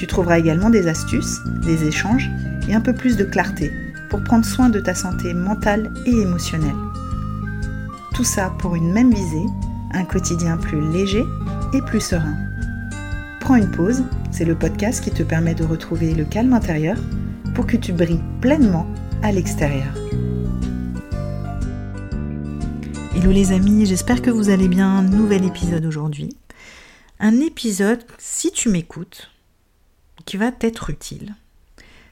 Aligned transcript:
Tu 0.00 0.06
trouveras 0.06 0.38
également 0.38 0.70
des 0.70 0.88
astuces, 0.88 1.40
des 1.62 1.84
échanges 1.84 2.30
et 2.70 2.74
un 2.74 2.80
peu 2.80 2.94
plus 2.94 3.18
de 3.18 3.24
clarté 3.24 3.70
pour 4.08 4.24
prendre 4.24 4.46
soin 4.46 4.70
de 4.70 4.80
ta 4.80 4.94
santé 4.94 5.34
mentale 5.34 5.92
et 6.06 6.22
émotionnelle. 6.22 6.74
Tout 8.14 8.24
ça 8.24 8.50
pour 8.60 8.76
une 8.76 8.94
même 8.94 9.12
visée, 9.12 9.44
un 9.92 10.06
quotidien 10.06 10.56
plus 10.56 10.80
léger 10.90 11.22
et 11.74 11.82
plus 11.82 12.00
serein. 12.00 12.34
Prends 13.40 13.56
une 13.56 13.70
pause, 13.70 14.02
c'est 14.30 14.46
le 14.46 14.54
podcast 14.54 15.04
qui 15.04 15.10
te 15.10 15.22
permet 15.22 15.54
de 15.54 15.64
retrouver 15.64 16.14
le 16.14 16.24
calme 16.24 16.54
intérieur 16.54 16.96
pour 17.54 17.66
que 17.66 17.76
tu 17.76 17.92
brilles 17.92 18.24
pleinement 18.40 18.86
à 19.22 19.32
l'extérieur. 19.32 19.92
Hello 23.14 23.30
les 23.30 23.52
amis, 23.52 23.84
j'espère 23.84 24.22
que 24.22 24.30
vous 24.30 24.48
allez 24.48 24.68
bien. 24.68 25.02
Nouvel 25.02 25.44
épisode 25.44 25.84
aujourd'hui. 25.84 26.30
Un 27.18 27.38
épisode, 27.40 28.02
si 28.16 28.50
tu 28.50 28.70
m'écoutes, 28.70 29.30
qui 30.24 30.36
va 30.36 30.52
t'être 30.52 30.90
utile. 30.90 31.34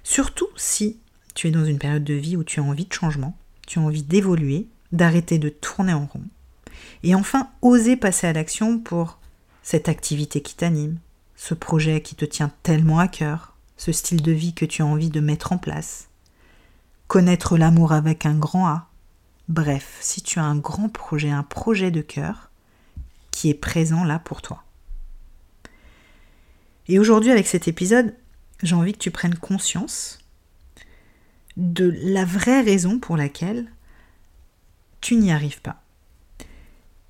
Surtout 0.02 0.48
si 0.56 0.98
tu 1.34 1.48
es 1.48 1.50
dans 1.50 1.64
une 1.64 1.78
période 1.78 2.04
de 2.04 2.14
vie 2.14 2.36
où 2.36 2.44
tu 2.44 2.60
as 2.60 2.62
envie 2.62 2.86
de 2.86 2.92
changement, 2.92 3.36
tu 3.66 3.78
as 3.78 3.82
envie 3.82 4.02
d'évoluer, 4.02 4.66
d'arrêter 4.92 5.38
de 5.38 5.48
tourner 5.48 5.92
en 5.92 6.06
rond. 6.06 6.24
Et 7.02 7.14
enfin, 7.14 7.50
oser 7.62 7.96
passer 7.96 8.26
à 8.26 8.32
l'action 8.32 8.78
pour 8.78 9.18
cette 9.62 9.88
activité 9.88 10.40
qui 10.40 10.54
t'anime, 10.54 10.98
ce 11.36 11.54
projet 11.54 12.00
qui 12.00 12.14
te 12.14 12.24
tient 12.24 12.50
tellement 12.62 12.98
à 12.98 13.08
cœur, 13.08 13.54
ce 13.76 13.92
style 13.92 14.22
de 14.22 14.32
vie 14.32 14.54
que 14.54 14.64
tu 14.64 14.82
as 14.82 14.86
envie 14.86 15.10
de 15.10 15.20
mettre 15.20 15.52
en 15.52 15.58
place. 15.58 16.08
Connaître 17.06 17.56
l'amour 17.56 17.92
avec 17.92 18.26
un 18.26 18.34
grand 18.34 18.66
A. 18.66 18.88
Bref, 19.48 19.98
si 20.00 20.22
tu 20.22 20.38
as 20.38 20.44
un 20.44 20.56
grand 20.56 20.88
projet, 20.88 21.30
un 21.30 21.42
projet 21.42 21.90
de 21.90 22.02
cœur 22.02 22.50
qui 23.30 23.48
est 23.50 23.54
présent 23.54 24.04
là 24.04 24.18
pour 24.18 24.42
toi. 24.42 24.64
Et 26.88 26.98
aujourd'hui, 26.98 27.30
avec 27.30 27.46
cet 27.46 27.68
épisode, 27.68 28.14
j'ai 28.62 28.74
envie 28.74 28.92
que 28.92 28.98
tu 28.98 29.10
prennes 29.10 29.34
conscience 29.34 30.18
de 31.56 31.94
la 32.02 32.24
vraie 32.24 32.62
raison 32.62 32.98
pour 32.98 33.16
laquelle 33.16 33.66
tu 35.00 35.16
n'y 35.16 35.32
arrives 35.32 35.60
pas. 35.60 35.82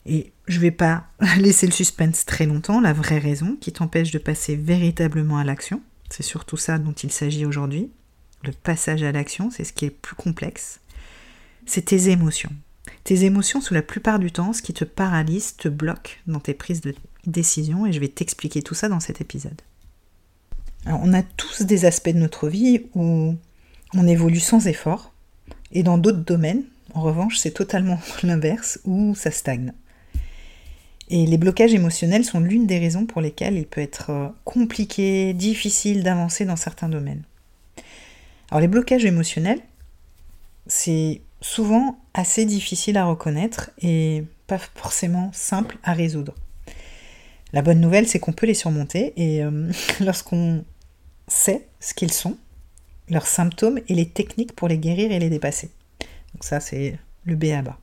Et 0.06 0.32
je 0.46 0.56
ne 0.56 0.62
vais 0.62 0.70
pas 0.70 1.06
laisser 1.38 1.66
le 1.66 1.72
suspense 1.72 2.24
très 2.24 2.46
longtemps, 2.46 2.80
la 2.80 2.92
vraie 2.92 3.18
raison 3.18 3.56
qui 3.60 3.72
t'empêche 3.72 4.10
de 4.10 4.18
passer 4.18 4.56
véritablement 4.56 5.38
à 5.38 5.44
l'action. 5.44 5.82
C'est 6.10 6.22
surtout 6.22 6.56
ça 6.56 6.78
dont 6.78 6.92
il 6.92 7.12
s'agit 7.12 7.44
aujourd'hui. 7.44 7.90
Le 8.44 8.52
passage 8.52 9.02
à 9.02 9.12
l'action, 9.12 9.50
c'est 9.50 9.64
ce 9.64 9.72
qui 9.72 9.84
est 9.84 9.90
plus 9.90 10.14
complexe. 10.14 10.80
C'est 11.66 11.86
tes 11.86 12.08
émotions. 12.08 12.52
Tes 13.04 13.24
émotions, 13.24 13.60
sous 13.60 13.74
la 13.74 13.82
plupart 13.82 14.18
du 14.18 14.32
temps, 14.32 14.52
ce 14.52 14.62
qui 14.62 14.72
te 14.72 14.84
paralyse, 14.84 15.56
te 15.56 15.68
bloque 15.68 16.22
dans 16.26 16.40
tes 16.40 16.54
prises 16.54 16.80
de 16.80 16.94
décision, 17.26 17.84
et 17.84 17.92
je 17.92 18.00
vais 18.00 18.08
t'expliquer 18.08 18.62
tout 18.62 18.74
ça 18.74 18.88
dans 18.88 19.00
cet 19.00 19.20
épisode. 19.20 19.60
On 20.86 21.12
a 21.12 21.22
tous 21.22 21.62
des 21.62 21.84
aspects 21.84 22.10
de 22.10 22.18
notre 22.18 22.48
vie 22.48 22.86
où 22.94 23.34
on 23.94 24.06
évolue 24.06 24.40
sans 24.40 24.66
effort, 24.66 25.12
et 25.72 25.82
dans 25.82 25.98
d'autres 25.98 26.24
domaines, 26.24 26.64
en 26.94 27.02
revanche, 27.02 27.36
c'est 27.36 27.50
totalement 27.50 27.98
l'inverse, 28.22 28.80
où 28.84 29.14
ça 29.14 29.30
stagne. 29.30 29.72
Et 31.10 31.26
les 31.26 31.38
blocages 31.38 31.72
émotionnels 31.72 32.24
sont 32.24 32.40
l'une 32.40 32.66
des 32.66 32.78
raisons 32.78 33.06
pour 33.06 33.20
lesquelles 33.20 33.56
il 33.56 33.66
peut 33.66 33.80
être 33.80 34.10
euh, 34.10 34.28
compliqué, 34.44 35.32
difficile 35.32 36.02
d'avancer 36.02 36.44
dans 36.44 36.56
certains 36.56 36.88
domaines. 36.88 37.22
Alors 38.50 38.60
les 38.60 38.68
blocages 38.68 39.04
émotionnels, 39.04 39.60
c'est 40.66 41.22
souvent 41.40 41.98
assez 42.12 42.44
difficile 42.44 42.98
à 42.98 43.06
reconnaître 43.06 43.70
et 43.80 44.24
pas 44.46 44.58
forcément 44.58 45.30
simple 45.32 45.78
à 45.82 45.92
résoudre. 45.92 46.34
La 47.52 47.62
bonne 47.62 47.80
nouvelle, 47.80 48.06
c'est 48.06 48.18
qu'on 48.18 48.32
peut 48.32 48.46
les 48.46 48.54
surmonter 48.54 49.12
et 49.16 49.42
euh, 49.42 49.70
lorsqu'on 50.00 50.64
sait 51.26 51.66
ce 51.80 51.94
qu'ils 51.94 52.12
sont, 52.12 52.36
leurs 53.08 53.26
symptômes 53.26 53.80
et 53.88 53.94
les 53.94 54.06
techniques 54.06 54.54
pour 54.54 54.68
les 54.68 54.78
guérir 54.78 55.12
et 55.12 55.18
les 55.18 55.30
dépasser. 55.30 55.70
Donc 56.34 56.44
ça, 56.44 56.60
c'est 56.60 56.98
le 57.24 57.36
B 57.36 57.46
à 57.46 57.62
bas. 57.62 57.78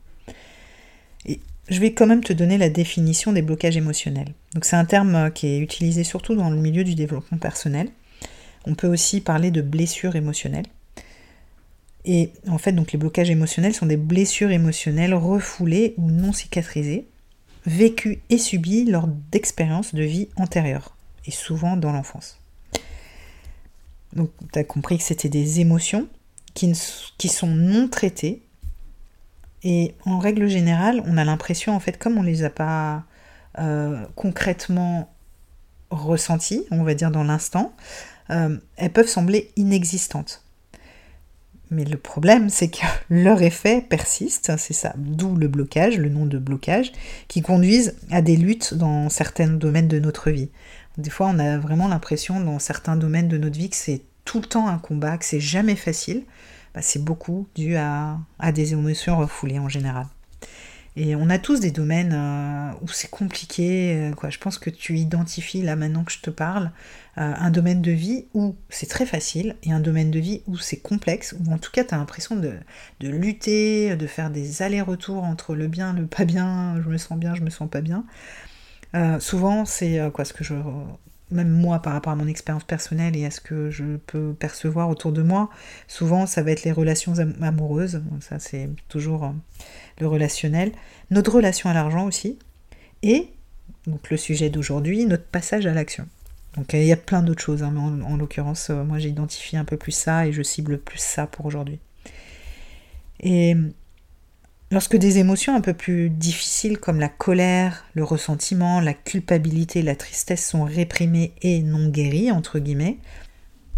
Et 1.25 1.39
je 1.69 1.79
vais 1.79 1.93
quand 1.93 2.05
même 2.05 2.23
te 2.23 2.33
donner 2.33 2.57
la 2.57 2.69
définition 2.69 3.33
des 3.33 3.41
blocages 3.41 3.77
émotionnels. 3.77 4.33
Donc 4.53 4.65
c'est 4.65 4.75
un 4.75 4.85
terme 4.85 5.15
euh, 5.15 5.29
qui 5.29 5.47
est 5.47 5.59
utilisé 5.59 6.03
surtout 6.03 6.35
dans 6.35 6.49
le 6.49 6.57
milieu 6.57 6.83
du 6.83 6.95
développement 6.95 7.37
personnel. 7.37 7.89
On 8.67 8.75
peut 8.75 8.87
aussi 8.87 9.21
parler 9.21 9.51
de 9.51 9.61
blessures 9.61 10.15
émotionnelles. 10.15 10.65
Et 12.05 12.31
en 12.47 12.59
fait, 12.59 12.71
donc 12.71 12.91
les 12.91 12.99
blocages 12.99 13.31
émotionnels 13.31 13.73
sont 13.73 13.87
des 13.87 13.97
blessures 13.97 14.51
émotionnelles 14.51 15.15
refoulées 15.15 15.95
ou 15.97 16.11
non 16.11 16.33
cicatrisées 16.33 17.07
vécues 17.65 18.21
et 18.29 18.37
subies 18.37 18.85
lors 18.85 19.07
d'expériences 19.07 19.95
de 19.95 20.03
vie 20.03 20.29
antérieures, 20.37 20.95
et 21.25 21.31
souvent 21.31 21.77
dans 21.77 21.91
l'enfance. 21.91 22.39
Donc 24.13 24.29
tu 24.53 24.59
as 24.59 24.63
compris 24.63 24.97
que 24.97 25.03
c'était 25.03 25.29
des 25.29 25.59
émotions 25.59 26.07
qui, 26.53 26.73
sont 26.75 27.47
non 27.47 27.87
traitées, 27.89 28.41
et 29.63 29.95
en 30.05 30.19
règle 30.19 30.47
générale, 30.47 31.03
on 31.05 31.17
a 31.17 31.25
l'impression, 31.25 31.75
en 31.75 31.79
fait, 31.79 31.97
comme 31.97 32.17
on 32.17 32.23
ne 32.23 32.27
les 32.27 32.43
a 32.43 32.49
pas 32.49 33.03
euh, 33.57 34.05
concrètement 34.15 35.11
ressenties, 35.89 36.65
on 36.71 36.83
va 36.83 36.93
dire 36.93 37.11
dans 37.11 37.23
l'instant, 37.23 37.73
euh, 38.29 38.57
elles 38.77 38.91
peuvent 38.91 39.07
sembler 39.07 39.51
inexistantes. 39.55 40.44
Mais 41.71 41.83
le 41.83 41.97
problème, 41.97 42.49
c'est 42.49 42.69
que 42.69 42.85
leur 43.09 43.41
effet 43.41 43.81
persiste, 43.81 44.51
c'est 44.57 44.73
ça, 44.73 44.93
d'où 44.97 45.35
le 45.35 45.47
blocage, 45.47 45.97
le 45.97 46.09
nom 46.09 46.25
de 46.25 46.37
blocage, 46.37 46.91
qui 47.27 47.41
conduisent 47.41 47.95
à 48.11 48.21
des 48.21 48.35
luttes 48.35 48.73
dans 48.73 49.09
certains 49.09 49.47
domaines 49.47 49.87
de 49.87 49.99
notre 49.99 50.31
vie. 50.31 50.49
Des 50.97 51.09
fois, 51.09 51.27
on 51.33 51.39
a 51.39 51.57
vraiment 51.57 51.87
l'impression 51.87 52.39
dans 52.39 52.59
certains 52.59 52.95
domaines 52.95 53.27
de 53.27 53.37
notre 53.37 53.57
vie 53.57 53.69
que 53.69 53.75
c'est 53.75 54.01
tout 54.23 54.39
le 54.39 54.45
temps 54.45 54.67
un 54.67 54.77
combat, 54.77 55.17
que 55.17 55.25
c'est 55.25 55.39
jamais 55.39 55.75
facile. 55.75 56.23
Bah, 56.73 56.81
c'est 56.81 57.03
beaucoup 57.03 57.47
dû 57.55 57.75
à, 57.75 58.17
des 58.53 58.73
émotions 58.73 59.17
refoulées 59.17 59.59
en 59.59 59.69
général. 59.69 60.07
Et 60.97 61.16
on 61.16 61.29
a 61.29 61.38
tous 61.38 61.59
des 61.59 61.72
domaines 61.72 62.13
euh, 62.13 62.72
où 62.81 62.88
c'est 62.88 63.09
compliqué. 63.09 63.95
Euh, 63.95 64.13
quoi. 64.13 64.29
Je 64.29 64.38
pense 64.39 64.57
que 64.57 64.69
tu 64.69 64.97
identifies 64.97 65.61
là 65.61 65.75
maintenant 65.75 66.03
que 66.06 66.11
je 66.11 66.22
te 66.22 66.29
parle 66.29 66.72
euh, 67.17 67.33
un 67.38 67.51
domaine 67.51 67.81
de 67.81 67.91
vie 67.91 68.25
où 68.33 68.56
c'est 68.69 68.88
très 68.88 69.05
facile 69.05 69.55
et 69.63 69.73
un 69.73 69.81
domaine 69.81 70.09
de 70.09 70.19
vie 70.19 70.41
où 70.47 70.57
c'est 70.57 70.78
complexe, 70.78 71.35
où 71.39 71.51
en 71.51 71.57
tout 71.57 71.72
cas 71.72 71.84
tu 71.84 71.94
as 71.94 71.97
l'impression 71.97 72.38
de, 72.38 72.53
lutter, 73.01 73.95
de 73.97 74.07
faire 74.07 74.29
des 74.29 74.61
allers-retours 74.61 75.23
entre 75.23 75.53
le 75.55 75.67
bien, 75.67 75.94
le 75.94 76.05
pas 76.07 76.25
bien, 76.25 76.81
je 76.81 76.89
me 76.89 76.97
sens 76.97 77.17
bien, 77.17 77.35
je 77.35 77.41
me 77.41 77.50
sens 77.50 77.69
pas 77.69 77.81
bien. 77.81 78.05
souvent 79.19 79.66
c'est 79.66 80.00
quoi 80.13 80.25
ce 80.25 80.34
que 80.34 80.44
je 80.44 80.55
même 81.31 81.49
moi 81.49 81.79
par 81.79 81.93
rapport 81.93 82.13
à 82.13 82.15
mon 82.15 82.27
expérience 82.27 82.63
personnelle 82.63 83.15
et 83.17 83.25
à 83.25 83.31
ce 83.31 83.41
que 83.41 83.69
je 83.69 83.97
peux 84.07 84.33
percevoir 84.33 84.89
autour 84.89 85.11
de 85.11 85.21
moi, 85.21 85.49
souvent 85.87 86.25
ça 86.25 86.43
va 86.43 86.51
être 86.51 86.63
les 86.63 86.71
relations 86.71 87.13
amoureuses, 87.41 88.01
ça 88.21 88.39
c'est 88.39 88.69
toujours 88.89 89.33
le 89.99 90.07
relationnel, 90.07 90.71
notre 91.11 91.33
relation 91.33 91.69
à 91.69 91.73
l'argent 91.73 92.05
aussi, 92.05 92.37
et 93.01 93.29
donc 93.87 94.09
le 94.09 94.17
sujet 94.17 94.49
d'aujourd'hui, 94.49 95.05
notre 95.05 95.25
passage 95.25 95.66
à 95.66 95.73
l'action. 95.73 96.07
Donc 96.55 96.73
il 96.73 96.83
y 96.83 96.91
a 96.91 96.97
plein 96.97 97.22
d'autres 97.22 97.43
choses, 97.43 97.63
hein, 97.63 97.71
mais 97.73 98.03
en, 98.03 98.17
l'occurrence, 98.17 98.69
euh, 98.69 98.83
moi 98.83 98.97
j'identifie 98.97 99.57
un 99.57 99.66
peu 99.66 99.78
plus 99.78 99.91
ça 99.91 100.25
et 100.25 100.31
je 100.31 100.41
cible 100.41 100.78
plus 100.78 100.99
ça 100.99 101.28
pour 101.28 101.45
aujourd'hui. 101.45 101.79
Et 103.19 103.55
lorsque 104.72 104.96
des 104.96 105.17
émotions 105.20 105.56
un 105.56 105.62
peu 105.62 105.73
plus 105.73 106.09
difficiles 106.09 106.78
comme 106.78 107.00
la 107.00 107.09
colère, 107.09 107.85
le 107.94 108.03
ressentiment, 108.03 108.79
la 108.79 108.94
culpabilité, 108.94 109.82
la 109.82 109.96
tristesse 109.96 110.46
sont 110.46 110.64
réprimées 110.64 111.34
et 111.41 111.62
non 111.62 111.90
guéries, 111.90 112.32
entre 112.32 112.59
guillemets, 112.59 112.97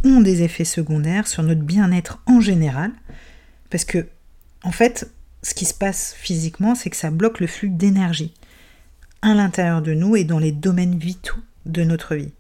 ont 0.04 0.22
des 0.22 0.44
effets 0.44 0.66
secondaires 0.66 1.28
sur 1.28 1.44
notre 1.44 1.62
bien-être 1.62 2.22
en 2.26 2.40
général, 2.40 2.92
parce 3.70 3.86
que, 3.86 4.08
en 4.64 4.72
fait, 4.72 5.12
ce 5.44 5.54
qui 5.54 5.66
se 5.66 5.74
passe 5.74 6.14
physiquement, 6.18 6.76
c'est 6.76 6.90
que 6.90 6.96
ça 6.96 7.12
bloque 7.12 7.40
le 7.40 7.48
flux 7.48 7.70
d'énergie 7.70 8.34
à 9.22 9.34
l'intérieur 9.34 9.82
de 9.82 9.94
nous 9.94 10.16
et 10.16 10.24
dans 10.24 10.40
les 10.40 10.52
domaines 10.52 10.98
vitaux 10.98 11.38
de 11.66 11.84
notre 11.84 12.16
vie. 12.16 12.32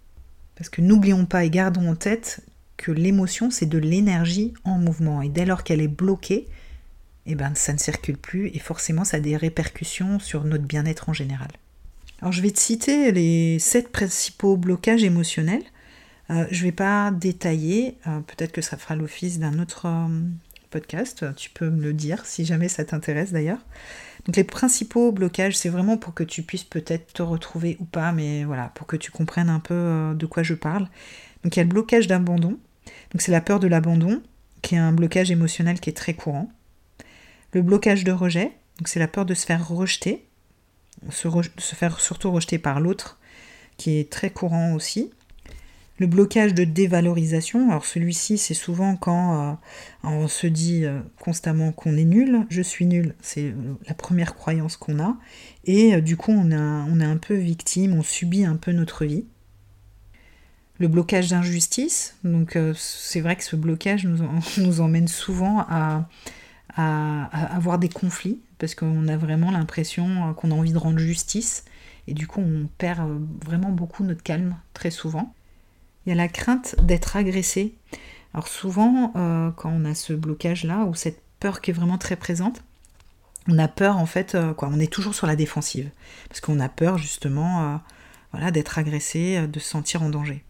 Parce 0.56 0.70
que 0.70 0.82
n'oublions 0.82 1.26
pas 1.26 1.44
et 1.44 1.50
gardons 1.50 1.90
en 1.90 1.96
tête 1.96 2.42
que 2.78 2.92
l'émotion, 2.92 3.50
c'est 3.52 3.66
de 3.66 3.78
l'énergie 3.78 4.54
en 4.64 4.78
mouvement. 4.78 5.22
Et 5.22 5.30
dès 5.30 5.46
lors 5.46 5.64
qu'elle 5.64 5.82
est 5.82 5.88
bloquée, 5.88 6.48
eh 7.28 7.36
ben, 7.36 7.54
ça 7.56 7.74
ne 7.74 7.78
circule 7.78 8.18
plus 8.18 8.48
et 8.54 8.60
forcément 8.60 9.04
ça 9.04 9.18
a 9.18 9.20
des 9.20 9.38
répercussions 9.38 10.20
sur 10.20 10.44
notre 10.44 10.66
bien-être 10.66 11.10
en 11.10 11.14
général. 11.14 11.50
Alors 12.22 12.32
je 12.32 12.42
vais 12.42 12.52
te 12.52 12.60
citer 12.60 13.12
les 13.12 13.60
sept 13.60 13.92
principaux 13.92 14.58
blocages 14.58 15.04
émotionnels 15.04 15.64
je 16.30 16.60
ne 16.60 16.64
vais 16.64 16.72
pas 16.72 17.12
détailler, 17.12 17.98
peut-être 18.04 18.52
que 18.52 18.62
ça 18.62 18.78
fera 18.78 18.96
l'office 18.96 19.40
d'un 19.40 19.60
autre 19.60 19.88
podcast, 20.70 21.26
tu 21.36 21.50
peux 21.50 21.70
me 21.70 21.82
le 21.82 21.94
dire 21.94 22.26
si 22.26 22.46
jamais 22.46 22.68
ça 22.68 22.84
t'intéresse 22.84 23.32
d'ailleurs. 23.32 23.60
Donc 24.26 24.36
les 24.36 24.44
principaux 24.44 25.14
blocages, 25.14 25.56
c'est 25.56 25.70
vraiment 25.70 25.98
pour 25.98 26.14
que 26.14 26.24
tu 26.24 26.44
puisses 26.44 26.66
peut-être 26.66 27.14
te 27.14 27.24
retrouver 27.24 27.78
ou 27.80 27.86
pas, 27.86 28.12
mais 28.12 28.44
voilà, 28.44 28.72
pour 28.76 28.86
que 28.86 28.98
tu 28.98 29.10
comprennes 29.10 29.50
un 29.50 29.62
peu 29.62 29.74
euh, 29.74 30.14
de 30.14 30.26
quoi 30.26 30.44
je 30.44 30.54
parle. 30.54 30.90
Donc 31.44 31.56
il 31.56 31.60
y 31.60 31.62
a 31.62 31.64
le 31.64 31.70
blocage 31.70 32.08
d'abandon. 32.08 32.58
Donc 33.12 33.22
c'est 33.22 33.32
la 33.32 33.40
peur 33.40 33.62
de 33.62 33.68
l'abandon, 33.68 34.22
qui 34.62 34.76
est 34.76 34.80
un 34.80 34.92
blocage 34.92 35.32
émotionnel 35.32 35.80
qui 35.80 35.90
est 35.90 35.94
très 35.94 36.14
courant. 36.14 36.52
Le 37.54 37.62
blocage 37.62 38.04
de 38.04 38.12
rejet, 38.12 38.52
donc 38.78 38.88
c'est 38.88 39.00
la 39.00 39.08
peur 39.08 39.26
de 39.26 39.34
se 39.34 39.46
faire 39.46 39.68
rejeter, 39.68 40.26
se, 41.10 41.30
se 41.58 41.76
faire 41.76 42.00
surtout 42.00 42.32
rejeter 42.32 42.58
par 42.58 42.80
l'autre, 42.80 43.20
qui 43.78 43.98
est 43.98 44.12
très 44.12 44.30
courant 44.30 44.74
aussi. 44.74 45.12
Le 46.00 46.06
blocage 46.06 46.54
de 46.54 46.64
dévalorisation, 46.64 47.72
alors 47.72 47.86
celui-ci 47.86 48.38
c'est 48.38 48.54
souvent 48.54 48.96
quand 48.96 49.50
euh, 49.50 49.54
on 50.04 50.28
se 50.28 50.46
dit 50.46 50.86
euh, 50.86 51.00
constamment 51.20 51.72
qu'on 51.72 51.98
est 51.98 52.04
nul, 52.04 52.46
je 52.50 52.62
suis 52.62 52.86
nul, 52.86 53.16
c'est 53.20 53.56
la 53.88 53.96
première 53.96 54.36
croyance 54.36 54.78
qu'on 54.78 55.00
a, 55.00 55.18
et 55.66 55.96
euh, 55.96 56.02
du 56.02 56.16
coup 56.16 56.32
on, 56.32 56.52
on 56.52 57.00
est 57.00 57.06
un 57.06 57.18
peu 57.18 57.34
victime, 57.34 57.94
on 57.94 58.04
subit 58.04 58.46
un 58.46 58.58
peu 58.58 58.74
notre 58.74 59.06
vie. 59.06 59.26
Le 60.78 60.88
blocage 60.88 61.30
d'injustice, 61.30 62.16
donc 62.24 62.56
c'est 62.76 63.22
vrai 63.22 63.36
que 63.36 63.44
ce 63.44 63.56
blocage 63.56 64.06
nous 64.06 64.80
emmène 64.80 65.08
souvent 65.08 65.66
à, 65.68 66.08
à, 66.76 67.26
avoir 67.56 67.80
des 67.80 67.90
conflits, 67.90 68.40
parce 68.60 68.76
qu'on 68.76 69.08
a 69.08 69.18
vraiment 69.18 69.52
l'impression 69.52 70.34
qu'on 70.36 70.52
a 70.52 70.54
envie 70.54 70.74
de 70.74 70.78
rendre 70.78 71.00
justice, 71.00 71.66
et 72.08 72.14
du 72.14 72.28
coup 72.28 72.42
on 72.42 72.68
perd 72.78 73.02
vraiment 73.46 73.70
beaucoup 73.70 74.04
notre 74.04 74.24
calme 74.24 74.56
très 74.74 74.92
souvent 74.92 75.34
il 76.08 76.12
y 76.12 76.14
a 76.14 76.16
la 76.16 76.30
crainte 76.30 76.76
d'être 76.82 77.18
agressé. 77.18 77.76
Alors 78.34 78.48
souvent, 78.48 79.12
euh, 79.18 79.52
quand 79.52 79.70
on 79.70 79.84
a 79.84 79.94
ce 79.94 80.14
blocage-là, 80.14 80.86
ou 80.86 80.96
cette 80.96 81.22
peur 81.42 81.60
qui 81.60 81.72
est 81.72 81.74
vraiment 81.74 81.98
très 81.98 82.16
présente, 82.16 82.64
on 83.50 83.60
a 83.60 83.68
peur 83.68 83.98
en 83.98 84.06
fait, 84.06 84.34
euh, 84.34 84.54
quoi, 84.54 84.70
on 84.72 84.80
est 84.80 84.92
toujours 84.92 85.14
sur 85.14 85.28
la 85.28 85.36
défensive. 85.36 85.90
Parce 86.30 86.40
qu'on 86.40 86.62
a 86.62 86.70
peur 86.70 86.98
justement 86.98 87.62
euh, 87.62 87.78
voilà, 88.32 88.52
d'être 88.52 88.80
agressé, 88.80 89.46
de 89.48 89.60
se 89.60 89.68
sentir 89.68 90.02
en 90.02 90.10
danger. 90.10 90.46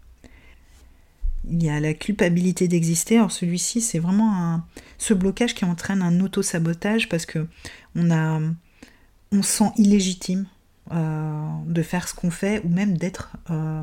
Il 1.50 1.64
y 1.64 1.70
a 1.70 1.80
la 1.80 1.94
culpabilité 1.94 2.68
d'exister. 2.68 3.18
Alors 3.18 3.32
celui-ci, 3.32 3.82
c'est 3.82 4.00
vraiment 4.00 4.62
ce 4.98 5.14
blocage 5.14 5.56
qui 5.56 5.66
entraîne 5.66 6.02
un 6.02 6.20
auto-sabotage 6.20 7.10
parce 7.10 7.26
que 7.26 7.48
on 7.96 9.42
sent 9.42 9.72
illégitime 9.78 10.46
de 10.92 11.82
faire 11.82 12.08
ce 12.08 12.14
qu'on 12.14 12.32
fait 12.32 12.62
ou 12.64 12.70
même 12.70 12.98
d'être 12.98 13.38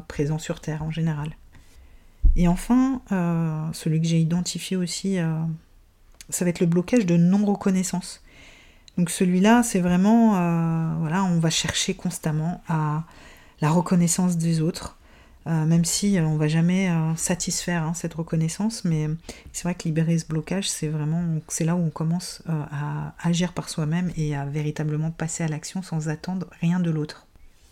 présent 0.08 0.38
sur 0.38 0.60
Terre 0.60 0.82
en 0.82 0.90
général. 0.90 1.36
Et 2.36 2.48
enfin, 2.48 3.00
euh, 3.12 3.66
celui 3.72 4.00
que 4.00 4.06
j'ai 4.06 4.20
identifié 4.20 4.76
aussi, 4.76 5.18
euh, 5.18 5.38
ça 6.30 6.44
va 6.44 6.50
être 6.50 6.60
le 6.60 6.66
blocage 6.66 7.06
de 7.06 7.16
non-reconnaissance. 7.16 8.22
Donc 8.98 9.10
celui-là, 9.10 9.62
c'est 9.62 9.80
vraiment, 9.80 10.36
euh, 10.36 10.94
voilà, 10.98 11.24
on 11.24 11.38
va 11.38 11.50
chercher 11.50 11.94
constamment 11.94 12.62
à 12.68 13.04
la 13.60 13.70
reconnaissance 13.70 14.36
des 14.36 14.60
autres, 14.60 14.98
même 15.46 15.84
si 15.84 16.18
on 16.20 16.36
va 16.36 16.48
jamais 16.48 16.90
satisfaire 17.16 17.82
hein, 17.82 17.94
cette 17.94 18.14
reconnaissance. 18.14 18.84
Mais 18.84 19.08
c'est 19.52 19.64
vrai 19.64 19.74
que 19.74 19.84
libérer 19.84 20.18
ce 20.18 20.26
blocage, 20.26 20.68
c'est 20.68 20.88
vraiment, 20.88 21.22
c'est 21.48 21.64
là 21.64 21.76
où 21.76 21.80
on 21.80 21.90
commence 21.90 22.42
à 22.48 23.14
agir 23.22 23.52
par 23.52 23.68
soi-même 23.68 24.10
et 24.16 24.34
à 24.34 24.44
véritablement 24.46 25.10
passer 25.10 25.44
à 25.44 25.48
l'action 25.48 25.82
sans 25.82 26.08
attendre 26.08 26.48
rien 26.60 26.80
de 26.80 26.90
l'autre. 26.90 27.26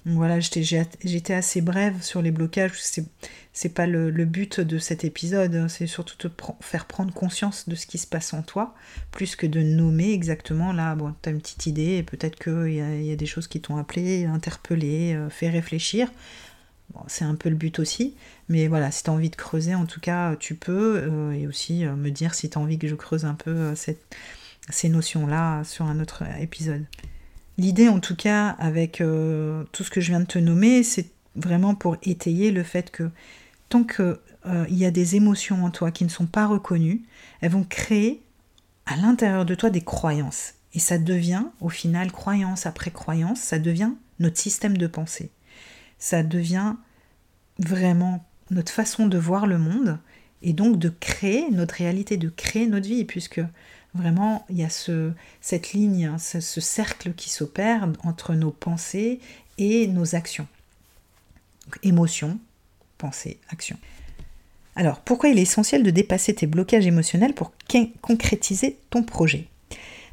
Voilà, 0.04 0.40
j'étais 0.40 1.32
assez 1.32 1.60
brève 1.60 2.02
sur 2.02 2.22
les 2.22 2.32
blocages, 2.32 2.72
c'est 3.52 3.68
pas 3.68 3.86
le, 3.86 4.10
but 4.24 4.58
de 4.58 4.78
cet 4.78 5.04
épisode, 5.04 5.54
hein. 5.54 5.68
c'est 5.68 5.86
surtout 5.86 6.16
te 6.16 6.28
faire 6.60 6.86
prendre 6.86 7.14
conscience 7.14 7.68
de 7.68 7.76
ce 7.76 7.86
qui 7.86 7.98
se 7.98 8.08
passe 8.08 8.34
en 8.34 8.42
toi, 8.42 8.74
plus 9.12 9.36
que 9.36 9.46
de 9.46 9.62
nommer 9.62 10.12
exactement 10.12 10.72
là, 10.72 10.96
bon, 10.96 11.14
t'as 11.22 11.30
une 11.30 11.40
petite 11.40 11.66
idée, 11.66 12.02
peut-être 12.02 12.36
qu'il 12.36 12.74
y, 12.74 13.12
a 13.12 13.16
des 13.16 13.26
choses 13.26 13.46
qui 13.46 13.60
t'ont 13.60 13.76
appelé, 13.76 14.24
interpellé, 14.24 15.14
euh, 15.14 15.30
fait 15.30 15.50
réfléchir. 15.50 16.10
C'est 17.06 17.24
un 17.24 17.34
peu 17.34 17.48
le 17.48 17.56
but 17.56 17.78
aussi, 17.78 18.14
mais 18.48 18.68
voilà, 18.68 18.90
si 18.90 19.02
t'as 19.02 19.12
envie 19.12 19.30
de 19.30 19.36
creuser, 19.36 19.74
en 19.74 19.86
tout 19.86 20.00
cas, 20.00 20.36
tu 20.36 20.54
peux, 20.54 21.02
euh, 21.02 21.32
et 21.32 21.46
aussi 21.46 21.84
euh, 21.84 21.94
me 21.94 22.10
dire 22.10 22.34
si 22.34 22.50
t'as 22.50 22.60
envie 22.60 22.78
que 22.78 22.88
je 22.88 22.94
creuse 22.94 23.24
un 23.24 23.34
peu 23.34 23.74
ces 23.74 24.88
notions-là 24.88 25.64
sur 25.64 25.86
un 25.86 26.00
autre 26.00 26.24
épisode. 26.40 26.84
L'idée, 27.58 27.88
en 27.88 28.00
tout 28.00 28.16
cas, 28.16 28.48
avec 28.58 29.00
euh, 29.00 29.64
tout 29.72 29.84
ce 29.84 29.90
que 29.90 30.00
je 30.00 30.08
viens 30.08 30.20
de 30.20 30.26
te 30.26 30.38
nommer, 30.38 30.82
c'est 30.82 31.10
vraiment 31.36 31.74
pour 31.74 31.96
étayer 32.02 32.50
le 32.50 32.62
fait 32.62 32.90
que 32.90 33.10
tant 33.68 33.84
qu'il 33.84 34.16
euh, 34.46 34.66
y 34.68 34.84
a 34.84 34.90
des 34.90 35.16
émotions 35.16 35.64
en 35.64 35.70
toi 35.70 35.90
qui 35.90 36.04
ne 36.04 36.08
sont 36.08 36.26
pas 36.26 36.46
reconnues, 36.46 37.02
elles 37.40 37.52
vont 37.52 37.64
créer 37.64 38.22
à 38.86 38.96
l'intérieur 38.96 39.44
de 39.44 39.54
toi 39.54 39.70
des 39.70 39.82
croyances. 39.82 40.54
Et 40.74 40.78
ça 40.78 40.98
devient, 40.98 41.44
au 41.60 41.68
final, 41.68 42.10
croyance 42.10 42.64
après 42.64 42.90
croyance, 42.90 43.40
ça 43.40 43.58
devient 43.58 43.92
notre 44.18 44.38
système 44.38 44.78
de 44.78 44.86
pensée. 44.86 45.30
Ça 46.02 46.22
devient 46.22 46.74
vraiment 47.58 48.24
notre 48.50 48.72
façon 48.72 49.06
de 49.06 49.18
voir 49.18 49.46
le 49.46 49.58
monde 49.58 49.98
et 50.42 50.52
donc 50.52 50.78
de 50.78 50.88
créer 50.88 51.48
notre 51.50 51.76
réalité, 51.76 52.16
de 52.16 52.28
créer 52.28 52.66
notre 52.66 52.88
vie, 52.88 53.04
puisque 53.04 53.40
Vraiment, 53.94 54.46
il 54.48 54.56
y 54.56 54.64
a 54.64 54.70
ce, 54.70 55.12
cette 55.42 55.72
ligne, 55.74 56.06
hein, 56.06 56.18
ce, 56.18 56.40
cercle 56.40 57.12
qui 57.12 57.28
s'opère 57.28 57.86
entre 58.04 58.34
nos 58.34 58.50
pensées 58.50 59.20
et 59.58 59.86
nos 59.86 60.14
actions. 60.14 60.46
Donc, 61.66 61.78
émotion, 61.82 62.38
pensée, 62.96 63.38
action. 63.50 63.76
Alors, 64.76 65.00
pourquoi 65.00 65.28
il 65.28 65.38
est 65.38 65.42
essentiel 65.42 65.82
de 65.82 65.90
dépasser 65.90 66.34
tes 66.34 66.46
blocages 66.46 66.86
émotionnels 66.86 67.34
pour 67.34 67.52
concrétiser 68.00 68.78
ton 68.88 69.02
projet? 69.02 69.48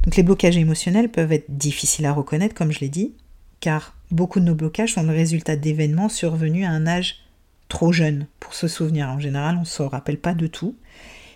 Donc, 0.03 0.17
les 0.17 0.23
blocages 0.23 0.57
émotionnels 0.57 1.09
peuvent 1.09 1.31
être 1.31 1.49
difficiles 1.49 2.05
à 2.05 2.11
reconnaître, 2.11 2.55
comme 2.55 2.73
je 2.73 2.79
l'ai 2.79 2.89
dit, 2.89 3.13
car 3.61 3.95
beaucoup 4.11 4.39
de 4.39 4.45
nos 4.45 4.55
blocages 4.55 4.93
sont 4.93 5.03
le 5.03 5.11
résultat 5.11 5.55
d'événements 5.55 6.09
survenus 6.09 6.65
à 6.65 6.71
un 6.71 6.87
âge 6.87 7.23
trop 7.67 7.91
jeune 7.91 8.27
pour 8.39 8.53
se 8.53 8.67
souvenir. 8.67 9.07
En 9.09 9.19
général, 9.19 9.55
on 9.57 9.61
ne 9.61 9.65
se 9.65 9.83
rappelle 9.83 10.19
pas 10.19 10.33
de 10.33 10.47
tout. 10.47 10.75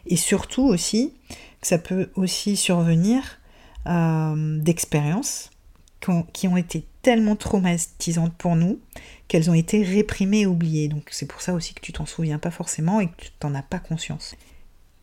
Et 0.05 0.17
surtout 0.17 0.63
aussi, 0.63 1.13
ça 1.61 1.77
peut 1.77 2.09
aussi 2.15 2.57
survenir 2.57 3.39
euh, 3.87 4.59
d'expériences 4.59 5.49
qui 6.33 6.49
ont 6.49 6.57
été 6.57 6.85
tellement 7.01 7.37
traumatisantes 7.37 8.33
pour 8.33 8.57
nous 8.57 8.79
qu'elles 9.29 9.49
ont 9.49 9.53
été 9.53 9.83
réprimées 9.83 10.41
et 10.41 10.45
oubliées. 10.45 10.89
Donc 10.89 11.07
c'est 11.11 11.25
pour 11.25 11.41
ça 11.41 11.53
aussi 11.53 11.73
que 11.73 11.79
tu 11.79 11.93
t'en 11.93 12.05
souviens 12.05 12.39
pas 12.39 12.51
forcément 12.51 12.99
et 12.99 13.07
que 13.07 13.23
tu 13.23 13.31
n'en 13.43 13.55
as 13.55 13.61
pas 13.61 13.79
conscience. 13.79 14.35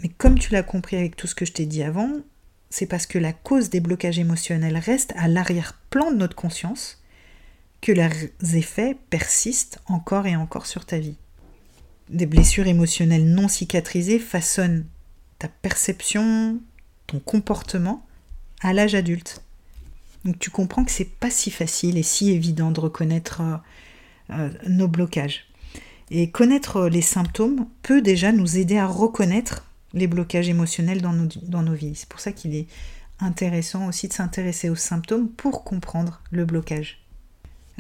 Mais 0.03 0.09
comme 0.09 0.39
tu 0.39 0.53
l'as 0.53 0.63
compris 0.63 0.97
avec 0.97 1.17
tout 1.17 1.27
ce 1.27 1.35
que 1.35 1.47
je 1.47 1.53
t'ai 1.53 1.65
dit 1.65 1.83
avant, 1.83 2.11
c'est 2.69 2.87
parce 2.87 3.07
que 3.07 3.19
la 3.19 3.33
cause 3.33 3.71
des 3.71 3.81
blocages 3.81 4.19
émotionnels 4.19 4.77
reste 4.77 5.13
à 5.17 5.27
l'arrière-plan 5.27 6.11
de 6.11 6.17
notre 6.17 6.37
conscience 6.37 7.03
que 7.81 7.93
leurs 7.93 8.13
effets 8.55 8.97
persistent 9.09 9.79
encore 9.87 10.27
et 10.27 10.37
encore 10.37 10.67
sur 10.67 10.85
ta 10.85 10.99
vie. 10.99 11.17
Des 12.09 12.27
blessures 12.27 12.67
émotionnelles 12.67 13.27
non 13.27 13.49
cicatrisées 13.49 14.19
façonnent 14.19 14.85
ta 15.39 15.49
perception, 15.49 16.61
ton 17.07 17.21
comportement 17.21 18.05
à 18.61 18.73
l'âge 18.73 18.95
adulte. 18.95 19.43
Donc 20.25 20.39
tu 20.39 20.51
comprends 20.51 20.85
que 20.85 20.91
c'est 20.91 21.05
pas 21.05 21.31
si 21.31 21.51
facile 21.51 21.97
et 21.97 22.03
si 22.03 22.31
évident 22.31 22.71
de 22.71 22.81
reconnaître 22.81 23.41
euh, 23.41 23.57
euh, 24.31 24.51
nos 24.69 24.89
blocages. 24.89 25.47
Et 26.11 26.31
connaître 26.31 26.89
les 26.89 27.03
symptômes 27.03 27.67
peut 27.83 28.03
déjà 28.03 28.33
nous 28.33 28.59
aider 28.59 28.77
à 28.77 28.87
reconnaître 28.87 29.65
les 29.95 30.07
blocages 30.07 30.49
émotionnels 30.49 31.01
dans 31.01 31.13
nos, 31.13 31.29
dans 31.43 31.63
nos 31.63 31.75
vies. 31.75 31.95
C'est 31.95 32.09
pour 32.09 32.21
ça 32.21 32.33
qu'il 32.33 32.55
est 32.55 32.67
intéressant 33.21 33.87
aussi 33.87 34.09
de 34.09 34.13
s'intéresser 34.13 34.69
aux 34.69 34.77
symptômes 34.77 35.29
pour 35.29 35.65
comprendre 35.65 36.21
le 36.31 36.45
blocage. 36.45 37.00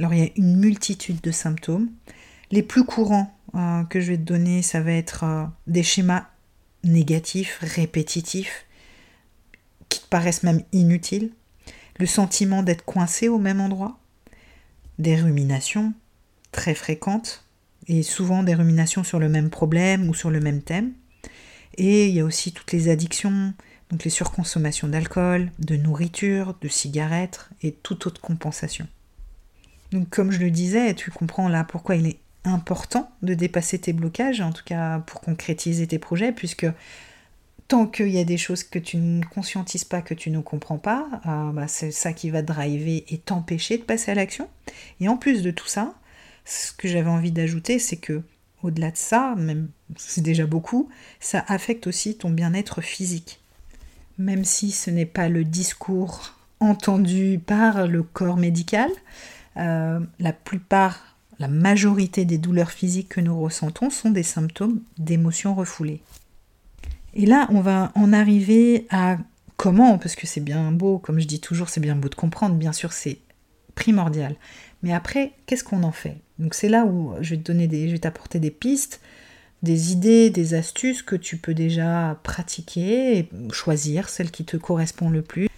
Alors 0.00 0.14
il 0.14 0.20
y 0.20 0.26
a 0.26 0.30
une 0.36 0.56
multitude 0.56 1.20
de 1.20 1.30
symptômes. 1.30 1.90
Les 2.50 2.62
plus 2.62 2.84
courants 2.84 3.38
euh, 3.54 3.84
que 3.84 4.00
je 4.00 4.12
vais 4.12 4.16
te 4.16 4.22
donner, 4.22 4.62
ça 4.62 4.80
va 4.80 4.92
être 4.92 5.50
des 5.66 5.82
schémas 5.82 6.26
négatifs, 6.84 7.58
répétitifs, 7.60 8.64
qui 9.90 10.00
te 10.00 10.06
paraissent 10.06 10.42
même 10.42 10.62
inutiles, 10.72 11.32
le 11.98 12.06
sentiment 12.06 12.62
d'être 12.62 12.82
coincé 12.86 13.28
au 13.28 13.36
même 13.36 13.60
endroit, 13.60 13.98
des 14.98 15.16
ruminations 15.16 15.92
très 16.50 16.74
fréquentes, 16.74 17.44
et 17.86 18.02
souvent 18.02 18.42
des 18.42 18.54
ruminations 18.54 19.04
sur 19.04 19.18
le 19.18 19.28
même 19.28 19.50
problème 19.50 20.08
ou 20.08 20.14
sur 20.14 20.30
le 20.30 20.40
même 20.40 20.62
thème. 20.62 20.92
Et 21.76 22.08
il 22.08 22.14
y 22.14 22.20
a 22.20 22.24
aussi 22.24 22.52
toutes 22.52 22.72
les 22.72 22.88
addictions, 22.88 23.52
donc 23.90 24.04
les 24.04 24.10
surconsommations 24.10 24.88
d'alcool, 24.88 25.52
de 25.58 25.76
nourriture, 25.76 26.56
de 26.58 26.68
cigarettes 26.68 27.50
et 27.62 27.72
toute 27.72 28.06
autre 28.06 28.22
compensation. 28.22 28.88
Donc 29.92 30.08
comme 30.08 30.30
je 30.30 30.38
le 30.38 30.50
disais, 30.50 30.94
tu 30.94 31.10
comprends 31.10 31.48
là 31.48 31.64
pourquoi 31.64 31.96
il 31.96 32.06
est 32.06 32.18
important 32.44 33.10
de 33.22 33.34
dépasser 33.34 33.78
tes 33.78 33.92
blocages, 33.92 34.40
en 34.40 34.52
tout 34.52 34.64
cas 34.64 35.00
pour 35.00 35.20
concrétiser 35.20 35.86
tes 35.86 35.98
projets, 35.98 36.32
puisque 36.32 36.66
tant 37.68 37.86
qu'il 37.86 38.08
y 38.08 38.18
a 38.18 38.24
des 38.24 38.38
choses 38.38 38.64
que 38.64 38.78
tu 38.78 38.96
ne 38.96 39.24
conscientises 39.24 39.84
pas, 39.84 40.02
que 40.02 40.14
tu 40.14 40.30
ne 40.30 40.40
comprends 40.40 40.78
pas, 40.78 41.06
euh, 41.26 41.52
bah, 41.52 41.68
c'est 41.68 41.92
ça 41.92 42.12
qui 42.12 42.30
va 42.30 42.42
driver 42.42 43.04
et 43.08 43.18
t'empêcher 43.18 43.78
de 43.78 43.84
passer 43.84 44.10
à 44.10 44.14
l'action. 44.14 44.48
Et 45.00 45.08
en 45.08 45.16
plus 45.16 45.42
de 45.42 45.50
tout 45.50 45.68
ça, 45.68 45.94
ce 46.44 46.72
que 46.72 46.88
j'avais 46.88 47.10
envie 47.10 47.30
d'ajouter, 47.30 47.78
c'est 47.78 47.96
que 47.96 48.22
au-delà 48.62 48.90
de 48.90 48.96
ça, 48.96 49.34
même 49.36 49.68
c'est 49.96 50.20
déjà 50.20 50.46
beaucoup, 50.46 50.88
ça 51.20 51.44
affecte 51.46 51.86
aussi 51.86 52.16
ton 52.16 52.30
bien-être 52.30 52.80
physique. 52.80 53.40
Même 54.18 54.44
si 54.44 54.70
ce 54.70 54.90
n'est 54.90 55.06
pas 55.06 55.28
le 55.28 55.44
discours 55.44 56.34
entendu 56.58 57.40
par 57.44 57.86
le 57.86 58.02
corps 58.02 58.36
médical, 58.36 58.90
euh, 59.56 60.00
la 60.18 60.32
plupart, 60.32 61.16
la 61.38 61.48
majorité 61.48 62.24
des 62.24 62.38
douleurs 62.38 62.70
physiques 62.70 63.08
que 63.08 63.20
nous 63.20 63.38
ressentons 63.40 63.90
sont 63.90 64.10
des 64.10 64.22
symptômes 64.22 64.80
d'émotions 64.98 65.54
refoulées. 65.54 66.02
Et 67.14 67.26
là, 67.26 67.48
on 67.50 67.60
va 67.60 67.92
en 67.94 68.12
arriver 68.12 68.86
à 68.90 69.18
comment, 69.56 69.98
parce 69.98 70.14
que 70.14 70.26
c'est 70.26 70.40
bien 70.40 70.70
beau, 70.72 70.98
comme 70.98 71.20
je 71.20 71.26
dis 71.26 71.40
toujours, 71.40 71.68
c'est 71.68 71.80
bien 71.80 71.96
beau 71.96 72.08
de 72.08 72.14
comprendre, 72.14 72.54
bien 72.54 72.72
sûr, 72.72 72.92
c'est 72.92 73.18
primordial. 73.74 74.36
Mais 74.82 74.92
après, 74.92 75.32
qu'est-ce 75.46 75.64
qu'on 75.64 75.82
en 75.82 75.92
fait? 75.92 76.16
Donc 76.38 76.54
c'est 76.54 76.68
là 76.68 76.86
où 76.86 77.14
je 77.20 77.30
vais 77.30 77.36
te 77.36 77.42
donner 77.42 77.66
des, 77.66 77.88
je 77.88 77.92
vais 77.92 77.98
t'apporter 77.98 78.38
des 78.38 78.50
pistes, 78.50 79.00
des 79.62 79.92
idées, 79.92 80.30
des 80.30 80.54
astuces 80.54 81.02
que 81.02 81.16
tu 81.16 81.36
peux 81.36 81.54
déjà 81.54 82.18
pratiquer 82.22 83.18
et 83.18 83.28
choisir 83.52 84.08
celle 84.08 84.30
qui 84.30 84.44
te 84.44 84.56
correspond 84.56 85.10
le 85.10 85.22
plus. 85.22 85.48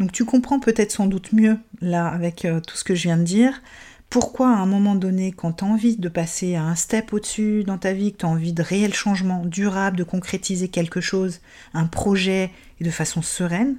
Donc 0.00 0.12
tu 0.12 0.24
comprends 0.24 0.58
peut-être 0.58 0.90
sans 0.90 1.06
doute 1.06 1.32
mieux 1.32 1.58
là 1.80 2.08
avec 2.08 2.44
euh, 2.44 2.60
tout 2.60 2.76
ce 2.76 2.82
que 2.84 2.94
je 2.94 3.02
viens 3.02 3.18
de 3.18 3.22
dire 3.22 3.62
pourquoi 4.10 4.48
à 4.48 4.58
un 4.58 4.66
moment 4.66 4.96
donné, 4.96 5.30
quand 5.30 5.52
tu 5.52 5.64
as 5.64 5.68
envie 5.68 5.96
de 5.96 6.08
passer 6.08 6.56
à 6.56 6.64
un 6.64 6.74
step 6.74 7.12
au-dessus 7.12 7.62
dans 7.62 7.78
ta 7.78 7.92
vie, 7.92 8.12
que 8.12 8.18
tu 8.18 8.26
as 8.26 8.28
envie 8.28 8.52
de 8.52 8.60
réels 8.60 8.92
changements 8.92 9.44
durables, 9.46 9.96
de 9.96 10.02
concrétiser 10.02 10.66
quelque 10.66 11.00
chose, 11.00 11.40
un 11.74 11.86
projet, 11.86 12.50
et 12.80 12.84
de 12.84 12.90
façon 12.90 13.22
sereine, 13.22 13.76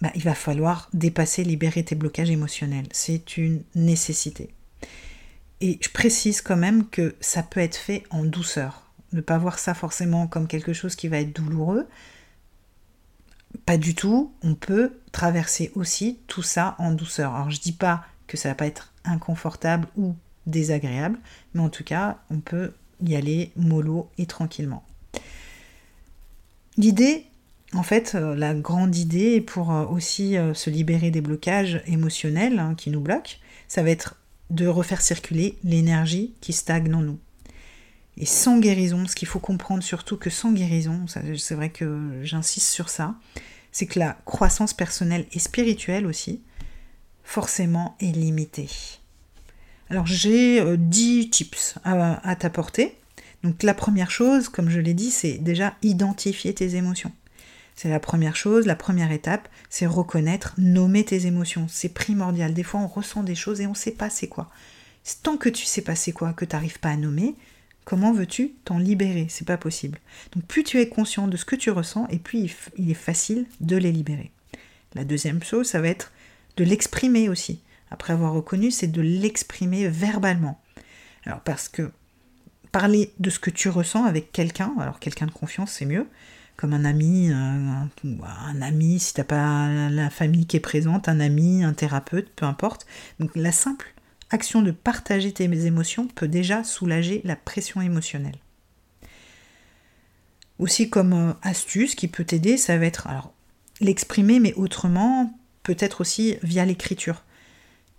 bah, 0.00 0.10
il 0.16 0.22
va 0.22 0.34
falloir 0.34 0.90
dépasser, 0.92 1.44
libérer 1.44 1.84
tes 1.84 1.94
blocages 1.94 2.30
émotionnels. 2.30 2.86
C'est 2.90 3.36
une 3.36 3.62
nécessité. 3.76 4.50
Et 5.60 5.78
je 5.80 5.90
précise 5.90 6.40
quand 6.40 6.56
même 6.56 6.88
que 6.88 7.14
ça 7.20 7.44
peut 7.44 7.60
être 7.60 7.76
fait 7.76 8.02
en 8.10 8.24
douceur. 8.24 8.90
Ne 9.12 9.20
pas 9.20 9.38
voir 9.38 9.60
ça 9.60 9.74
forcément 9.74 10.26
comme 10.26 10.48
quelque 10.48 10.72
chose 10.72 10.96
qui 10.96 11.06
va 11.06 11.20
être 11.20 11.32
douloureux. 11.32 11.86
Pas 13.64 13.76
du 13.76 13.94
tout. 13.94 14.32
On 14.42 14.54
peut 14.54 14.92
traverser 15.12 15.72
aussi 15.74 16.18
tout 16.26 16.42
ça 16.42 16.76
en 16.78 16.92
douceur. 16.92 17.34
Alors 17.34 17.50
je 17.50 17.60
dis 17.60 17.72
pas 17.72 18.04
que 18.26 18.36
ça 18.36 18.48
va 18.48 18.54
pas 18.54 18.66
être 18.66 18.92
inconfortable 19.04 19.88
ou 19.96 20.14
désagréable, 20.46 21.18
mais 21.54 21.60
en 21.60 21.68
tout 21.68 21.84
cas, 21.84 22.18
on 22.30 22.38
peut 22.38 22.72
y 23.04 23.16
aller 23.16 23.52
mollo 23.56 24.08
et 24.18 24.26
tranquillement. 24.26 24.84
L'idée, 26.76 27.26
en 27.72 27.82
fait, 27.82 28.14
euh, 28.14 28.34
la 28.34 28.54
grande 28.54 28.96
idée 28.96 29.40
pour 29.40 29.72
euh, 29.72 29.86
aussi 29.86 30.36
euh, 30.36 30.54
se 30.54 30.70
libérer 30.70 31.10
des 31.10 31.20
blocages 31.20 31.82
émotionnels 31.86 32.58
hein, 32.58 32.74
qui 32.76 32.90
nous 32.90 33.00
bloquent, 33.00 33.36
ça 33.68 33.82
va 33.82 33.90
être 33.90 34.16
de 34.50 34.66
refaire 34.66 35.00
circuler 35.00 35.58
l'énergie 35.64 36.34
qui 36.40 36.52
stagne 36.52 36.94
en 36.94 37.02
nous. 37.02 37.18
Et 38.18 38.26
sans 38.26 38.58
guérison, 38.58 39.06
ce 39.06 39.14
qu'il 39.14 39.28
faut 39.28 39.40
comprendre 39.40 39.82
surtout 39.82 40.16
que 40.16 40.30
sans 40.30 40.52
guérison, 40.52 41.04
c'est 41.06 41.54
vrai 41.54 41.70
que 41.70 42.20
j'insiste 42.22 42.68
sur 42.68 42.88
ça, 42.88 43.14
c'est 43.72 43.86
que 43.86 43.98
la 43.98 44.16
croissance 44.24 44.72
personnelle 44.72 45.26
et 45.32 45.38
spirituelle 45.38 46.06
aussi, 46.06 46.40
forcément 47.24 47.96
est 48.00 48.12
limité. 48.12 48.68
Alors 49.90 50.06
j'ai 50.06 50.76
10 50.76 51.26
euh, 51.26 51.30
tips 51.30 51.74
à, 51.84 52.36
t'apporter. 52.36 52.96
Donc 53.42 53.62
la 53.62 53.74
première 53.74 54.10
chose, 54.10 54.48
comme 54.48 54.70
je 54.70 54.80
l'ai 54.80 54.94
dit, 54.94 55.10
c'est 55.10 55.38
déjà 55.38 55.74
identifier 55.82 56.54
tes 56.54 56.76
émotions. 56.76 57.12
C'est 57.74 57.90
la 57.90 58.00
première 58.00 58.34
chose, 58.34 58.64
la 58.64 58.76
première 58.76 59.12
étape, 59.12 59.48
c'est 59.68 59.86
reconnaître, 59.86 60.54
nommer 60.56 61.04
tes 61.04 61.26
émotions. 61.26 61.66
C'est 61.68 61.90
primordial. 61.90 62.54
Des 62.54 62.62
fois, 62.62 62.80
on 62.80 62.86
ressent 62.86 63.22
des 63.22 63.34
choses 63.34 63.60
et 63.60 63.66
on 63.66 63.72
ne 63.72 63.76
sait 63.76 63.90
pas 63.90 64.08
c'est 64.08 64.28
quoi. 64.28 64.48
Tant 65.22 65.36
que 65.36 65.50
tu 65.50 65.66
sais 65.66 65.82
pas 65.82 65.94
c'est 65.94 66.12
quoi, 66.12 66.32
que 66.32 66.46
tu 66.46 66.56
n'arrives 66.56 66.80
pas 66.80 66.88
à 66.88 66.96
nommer, 66.96 67.34
comment 67.86 68.12
veux-tu 68.12 68.52
t'en 68.64 68.78
libérer? 68.78 69.28
C'est 69.30 69.46
pas 69.46 69.56
possible. 69.56 69.98
Donc 70.32 70.44
plus 70.44 70.64
tu 70.64 70.78
es 70.78 70.90
conscient 70.90 71.28
de 71.28 71.38
ce 71.38 71.46
que 71.46 71.56
tu 71.56 71.70
ressens, 71.70 72.06
et 72.10 72.18
plus 72.18 72.54
il 72.76 72.90
est 72.90 72.94
facile 72.94 73.46
de 73.60 73.76
les 73.76 73.92
libérer. 73.92 74.32
La 74.94 75.04
deuxième 75.04 75.42
chose, 75.42 75.68
ça 75.68 75.80
va 75.80 75.88
être 75.88 76.12
de 76.58 76.64
l'exprimer 76.64 77.30
aussi. 77.30 77.60
Après 77.90 78.12
avoir 78.12 78.32
reconnu, 78.32 78.70
c'est 78.70 78.88
de 78.88 79.00
l'exprimer 79.00 79.88
verbalement. 79.88 80.60
Alors 81.24 81.40
parce 81.40 81.68
que 81.68 81.90
parler 82.72 83.12
de 83.20 83.30
ce 83.30 83.38
que 83.38 83.50
tu 83.50 83.68
ressens 83.68 84.04
avec 84.04 84.32
quelqu'un, 84.32 84.74
alors 84.78 84.98
quelqu'un 84.98 85.26
de 85.26 85.30
confiance 85.30 85.70
c'est 85.70 85.86
mieux, 85.86 86.08
comme 86.56 86.72
un 86.72 86.84
ami, 86.84 87.30
un, 87.30 87.88
un 88.04 88.62
ami 88.62 88.98
si 88.98 89.14
t'as 89.14 89.24
pas 89.24 89.68
la 89.90 90.10
famille 90.10 90.46
qui 90.46 90.56
est 90.56 90.60
présente, 90.60 91.08
un 91.08 91.20
ami, 91.20 91.62
un 91.62 91.72
thérapeute, 91.72 92.30
peu 92.34 92.46
importe. 92.46 92.86
Donc 93.20 93.30
la 93.36 93.52
simple 93.52 93.94
action 94.30 94.62
de 94.62 94.70
partager 94.70 95.32
tes 95.32 95.44
émotions 95.44 96.08
peut 96.08 96.28
déjà 96.28 96.64
soulager 96.64 97.20
la 97.24 97.36
pression 97.36 97.80
émotionnelle. 97.80 98.38
Aussi 100.58 100.88
comme 100.88 101.12
euh, 101.12 101.32
astuce 101.42 101.94
qui 101.94 102.08
peut 102.08 102.24
t'aider, 102.24 102.56
ça 102.56 102.78
va 102.78 102.86
être 102.86 103.08
l'exprimer 103.80 104.40
mais 104.40 104.54
autrement 104.54 105.38
peut-être 105.62 106.00
aussi 106.00 106.36
via 106.42 106.64
l'écriture. 106.64 107.24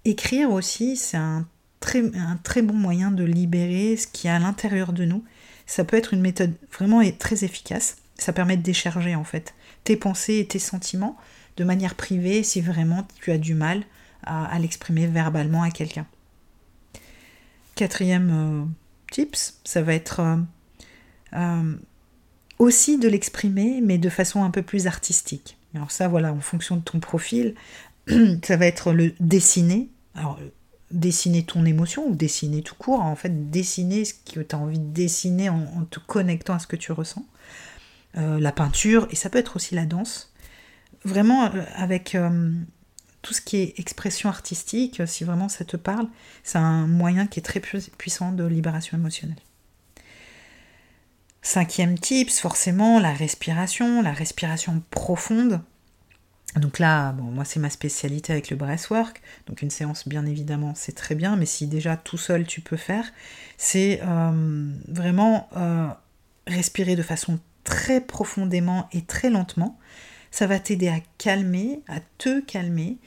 Écrire 0.05 0.51
aussi, 0.51 0.95
c'est 0.95 1.17
un 1.17 1.45
très, 1.79 1.99
un 2.15 2.37
très 2.41 2.61
bon 2.61 2.73
moyen 2.73 3.11
de 3.11 3.23
libérer 3.23 3.97
ce 3.97 4.07
qui 4.07 4.27
est 4.27 4.31
à 4.31 4.39
l'intérieur 4.39 4.93
de 4.93 5.05
nous. 5.05 5.23
Ça 5.65 5.83
peut 5.83 5.97
être 5.97 6.13
une 6.13 6.21
méthode 6.21 6.53
vraiment 6.71 7.01
très 7.19 7.43
efficace. 7.43 7.97
Ça 8.17 8.33
permet 8.33 8.57
de 8.57 8.63
décharger 8.63 9.15
en 9.15 9.23
fait 9.23 9.53
tes 9.83 9.97
pensées 9.97 10.39
et 10.39 10.47
tes 10.47 10.59
sentiments 10.59 11.17
de 11.57 11.63
manière 11.63 11.95
privée 11.95 12.43
si 12.43 12.61
vraiment 12.61 13.05
tu 13.21 13.31
as 13.31 13.37
du 13.37 13.53
mal 13.53 13.83
à, 14.23 14.57
l'exprimer 14.59 15.07
verbalement 15.07 15.63
à 15.63 15.71
quelqu'un. 15.71 16.05
Quatrième 17.77 18.31
euh, 18.31 18.65
tips, 19.11 19.59
ça 19.63 19.83
va 19.83 19.93
être 19.93 20.19
euh, 20.19 20.37
euh, 21.33 21.75
aussi 22.57 22.97
de 22.97 23.07
l'exprimer, 23.07 23.81
mais 23.83 23.99
de 23.99 24.09
façon 24.09 24.43
un 24.43 24.49
peu 24.49 24.63
plus 24.63 24.87
artistique. 24.87 25.59
Alors 25.75 25.91
ça, 25.91 26.07
voilà, 26.07 26.33
en 26.33 26.39
fonction 26.39 26.77
de 26.77 26.81
ton 26.81 26.99
profil, 26.99 27.53
ça 28.43 28.57
va 28.57 28.65
être 28.65 28.93
le 28.93 29.13
dessiner. 29.19 29.89
Alors, 30.15 30.39
dessiner 30.89 31.43
ton 31.43 31.65
émotion 31.65 32.07
ou 32.07 32.15
dessiner 32.15 32.63
tout 32.63 32.73
court. 32.73 33.01
En 33.01 33.15
fait, 33.15 33.51
dessiner 33.51 34.05
ce 34.05 34.15
que 34.15 34.39
tu 34.39 34.55
as 34.55 34.57
envie 34.57 34.79
de 34.79 34.91
dessiner 34.91 35.49
en, 35.49 35.85
te 35.87 35.99
connectant 35.99 36.55
à 36.55 36.59
ce 36.59 36.65
que 36.65 36.77
tu 36.77 36.91
ressens. 36.91 37.25
La 38.15 38.51
peinture, 38.51 39.07
et 39.11 39.15
ça 39.15 39.29
peut 39.29 39.37
être 39.37 39.57
aussi 39.57 39.75
la 39.75 39.85
danse. 39.85 40.33
Vraiment, 41.03 41.51
avec 41.75 42.17
tout 43.21 43.33
ce 43.33 43.41
qui 43.41 43.57
est 43.57 43.79
expression 43.79 44.29
artistique, 44.29 45.01
si 45.05 45.23
vraiment 45.23 45.49
ça 45.49 45.65
te 45.65 45.77
parle, 45.77 46.07
c'est 46.43 46.57
un 46.57 46.87
moyen 46.87 47.27
qui 47.27 47.39
est 47.39 47.43
très 47.43 47.59
puissant 47.59 48.31
de 48.31 48.45
libération 48.45 48.97
émotionnelle. 48.97 49.37
Cinquième 51.41 51.97
tips, 51.97 52.39
forcément, 52.39 52.99
la 52.99 53.13
respiration, 53.13 54.01
la 54.01 54.11
respiration 54.11 54.81
profonde. 54.91 55.61
Donc 56.55 56.79
là, 56.79 57.11
bon, 57.11 57.23
moi 57.23 57.45
c'est 57.45 57.59
ma 57.59 57.69
spécialité 57.69 58.33
avec 58.33 58.49
le 58.49 58.55
breathwork, 58.55 59.21
donc 59.47 59.61
une 59.61 59.69
séance 59.69 60.07
bien 60.07 60.25
évidemment 60.25 60.73
c'est 60.75 60.93
très 60.93 61.13
bien, 61.13 61.35
mais 61.35 61.45
si 61.45 61.67
déjà 61.67 61.97
tout 61.97 62.17
seul 62.17 62.45
tu 62.45 62.61
peux 62.61 62.77
faire, 62.77 63.05
c'est 63.57 64.01
euh, 64.03 64.71
vraiment 64.87 65.49
euh, 65.55 65.87
respirer 66.47 66.95
de 66.95 67.03
façon 67.03 67.39
très 67.63 68.01
profondément 68.01 68.87
et 68.91 69.03
très 69.03 69.29
lentement. 69.29 69.77
Ça 70.37 70.45
va 70.45 70.59
t'aider 70.59 70.87
à 70.87 70.99
calmer, 71.17 71.81
à 71.87 71.99
te 72.19 72.41
calmer 72.41 72.99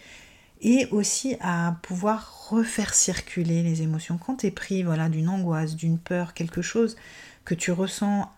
et 0.63 0.89
aussi 0.91 1.37
à 1.41 1.77
pouvoir 1.81 2.49
refaire 2.51 2.93
circuler 2.93 3.63
les 3.63 3.83
émotions. 3.83 4.19
Quand 4.19 4.39
tu 4.39 4.49
es 4.49 4.51
pris 4.51 4.83
voilà, 4.83 5.09
d'une 5.09 5.29
angoisse, 5.29 5.77
d'une 5.77 6.01
peur, 6.01 6.35
quelque 6.35 6.61
chose 6.61 6.97
que 7.45 7.55
tu 7.55 7.71
ressens 7.71 8.29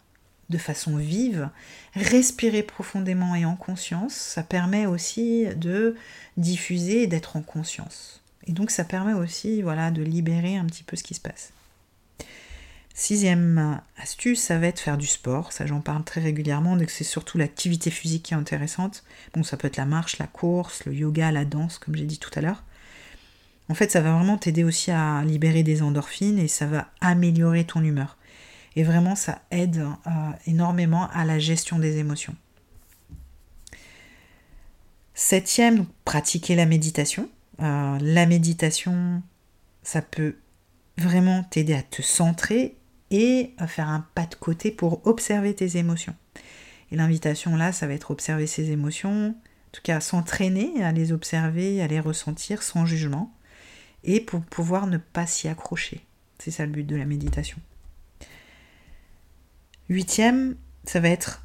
de 0.51 0.59
façon 0.59 0.99
vive, 0.99 1.49
respirer 1.95 2.63
profondément 2.63 3.35
et 3.35 3.47
en 3.47 3.57
conscience, 3.57 4.13
ça 4.13 4.43
permet 4.43 4.85
aussi 4.85 5.47
de 5.57 5.97
diffuser 6.37 7.05
et 7.05 7.07
d'être 7.07 7.37
en 7.37 7.41
conscience. 7.41 8.21
Et 8.47 8.53
donc 8.53 8.71
ça 8.71 8.85
permet 8.85 9.15
aussi 9.15 9.63
voilà, 9.63 9.91
de 9.91 10.03
libérer 10.03 10.59
un 10.59 10.67
petit 10.67 10.85
peu 10.85 10.97
ce 10.97 11.03
qui 11.03 11.15
se 11.15 11.21
passe. 11.21 11.55
Sixième 12.95 13.81
astuce, 13.97 14.41
ça 14.41 14.59
va 14.59 14.67
être 14.67 14.81
faire 14.81 14.99
du 14.99 15.07
sport. 15.07 15.53
Ça, 15.53 15.67
j'en 15.67 15.81
parle 15.81 16.05
très 16.05 16.21
régulièrement. 16.21 16.77
Donc, 16.77 16.91
c'est 16.91 17.05
surtout 17.05 17.39
l'activité 17.39 17.91
physique 17.91 18.25
qui 18.25 18.35
est 18.35 18.37
intéressante. 18.37 19.03
Bon, 19.35 19.43
ça 19.43 19.57
peut 19.57 19.69
être 19.69 19.79
la 19.79 19.87
marche, 19.87 20.19
la 20.19 20.27
course, 20.27 20.85
le 20.85 20.95
yoga, 20.95 21.33
la 21.33 21.45
danse, 21.45 21.79
comme 21.79 21.97
j'ai 21.97 22.05
dit 22.05 22.19
tout 22.19 22.31
à 22.35 22.43
l'heure. 22.43 22.63
En 23.69 23.75
fait, 23.75 23.91
ça 23.91 24.03
va 24.03 24.13
vraiment 24.13 24.37
t'aider 24.37 24.65
aussi 24.65 24.91
à 24.91 25.23
libérer 25.25 25.63
des 25.63 25.83
endorphines 25.83 26.39
et 26.39 26.49
ça 26.49 26.67
va 26.67 26.91
améliorer 27.01 27.65
ton 27.65 27.83
humeur. 27.83 28.19
Et 28.77 28.83
vraiment, 28.83 29.15
ça 29.15 29.41
aide 29.51 29.79
euh, 29.79 30.11
énormément 30.47 31.09
à 31.11 31.25
la 31.25 31.39
gestion 31.39 31.79
des 31.79 31.99
émotions. 31.99 32.35
Septième, 35.15 35.87
pratiquer 36.05 36.57
la 36.57 36.67
méditation. 36.67 37.29
Euh, 37.61 37.99
la 38.01 38.27
méditation, 38.27 39.23
ça 39.83 40.03
peut 40.03 40.37
vraiment 40.99 41.43
t'aider 41.45 41.75
à 41.75 41.83
te 41.83 42.03
centrer 42.03 42.77
et 43.13 43.55
faire 43.69 43.89
un 43.89 44.05
pas 44.15 44.27
de 44.27 44.35
côté 44.35 44.73
pour 44.73 45.07
observer 45.07 45.55
tes 45.55 45.77
émotions. 45.77 46.17
Et 46.91 46.97
l'invitation 46.97 47.55
là, 47.55 47.71
ça 47.71 47.87
va 47.87 47.93
être 47.93 48.11
observer 48.11 48.47
ses 48.47 48.71
émotions, 48.71 49.29
en 49.29 49.71
tout 49.71 49.83
cas 49.83 50.01
s'entraîner 50.01 50.83
à 50.83 50.91
les 50.91 51.13
observer, 51.13 51.81
à 51.83 51.87
les 51.87 52.01
ressentir 52.01 52.63
sans 52.63 52.87
jugement, 52.87 53.33
et 54.03 54.21
pour 54.21 54.41
pouvoir 54.41 54.87
ne 54.87 54.97
pas 54.97 55.27
s'y 55.27 55.47
accrocher. 55.47 56.01
C'est 56.39 56.51
ça 56.51 56.67
le 56.67 56.73
but 56.73 56.85
de 56.85 56.97
la 56.97 57.05
méditation. 57.05 57.59
Huitième, 59.89 60.57
ça 60.85 60.99
va 60.99 61.11
être 61.11 61.43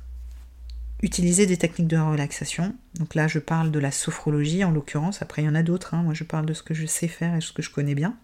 utiliser 1.03 1.45
des 1.45 1.57
techniques 1.57 1.87
de 1.87 1.97
relaxation. 1.97 2.73
Donc 2.95 3.13
là, 3.13 3.27
je 3.27 3.39
parle 3.39 3.71
de 3.71 3.79
la 3.79 3.91
sophrologie 3.91 4.63
en 4.63 4.71
l'occurrence. 4.71 5.21
Après, 5.21 5.43
il 5.43 5.45
y 5.45 5.49
en 5.49 5.55
a 5.55 5.63
d'autres. 5.63 5.93
Hein. 5.93 6.03
Moi, 6.03 6.13
je 6.13 6.23
parle 6.23 6.45
de 6.45 6.53
ce 6.53 6.63
que 6.63 6.73
je 6.73 6.85
sais 6.85 7.07
faire 7.07 7.35
et 7.35 7.41
ce 7.41 7.51
que 7.51 7.61
je 7.61 7.69
connais 7.69 7.93
bien. 7.93 8.17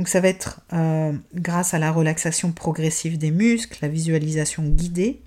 Donc 0.00 0.08
ça 0.08 0.22
va 0.22 0.28
être 0.28 0.62
euh, 0.72 1.12
grâce 1.34 1.74
à 1.74 1.78
la 1.78 1.92
relaxation 1.92 2.52
progressive 2.52 3.18
des 3.18 3.30
muscles, 3.30 3.80
la 3.82 3.88
visualisation 3.88 4.62
guidée 4.62 5.20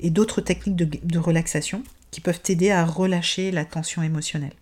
et 0.00 0.08
d'autres 0.08 0.40
techniques 0.40 0.76
de, 0.76 1.18
relaxation 1.18 1.82
qui 2.10 2.22
peuvent 2.22 2.40
t'aider 2.40 2.70
à 2.70 2.86
relâcher 2.86 3.50
la 3.50 3.66
tension 3.66 4.02
émotionnelle. 4.02 4.54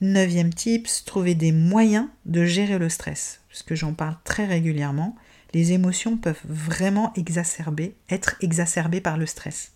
Neuvième 0.00 0.52
tips, 0.52 1.04
trouver 1.04 1.36
des 1.36 1.52
moyens 1.52 2.08
de 2.26 2.44
gérer 2.44 2.76
le 2.76 2.88
stress, 2.88 3.38
puisque 3.48 3.76
j'en 3.76 3.92
parle 3.92 4.16
très 4.24 4.46
régulièrement 4.46 5.14
les 5.54 5.70
émotions 5.70 6.16
peuvent 6.16 6.42
vraiment 6.48 7.12
être 7.14 8.34
exacerbées 8.40 9.00
par 9.00 9.16
le 9.16 9.26
stress. 9.26 9.70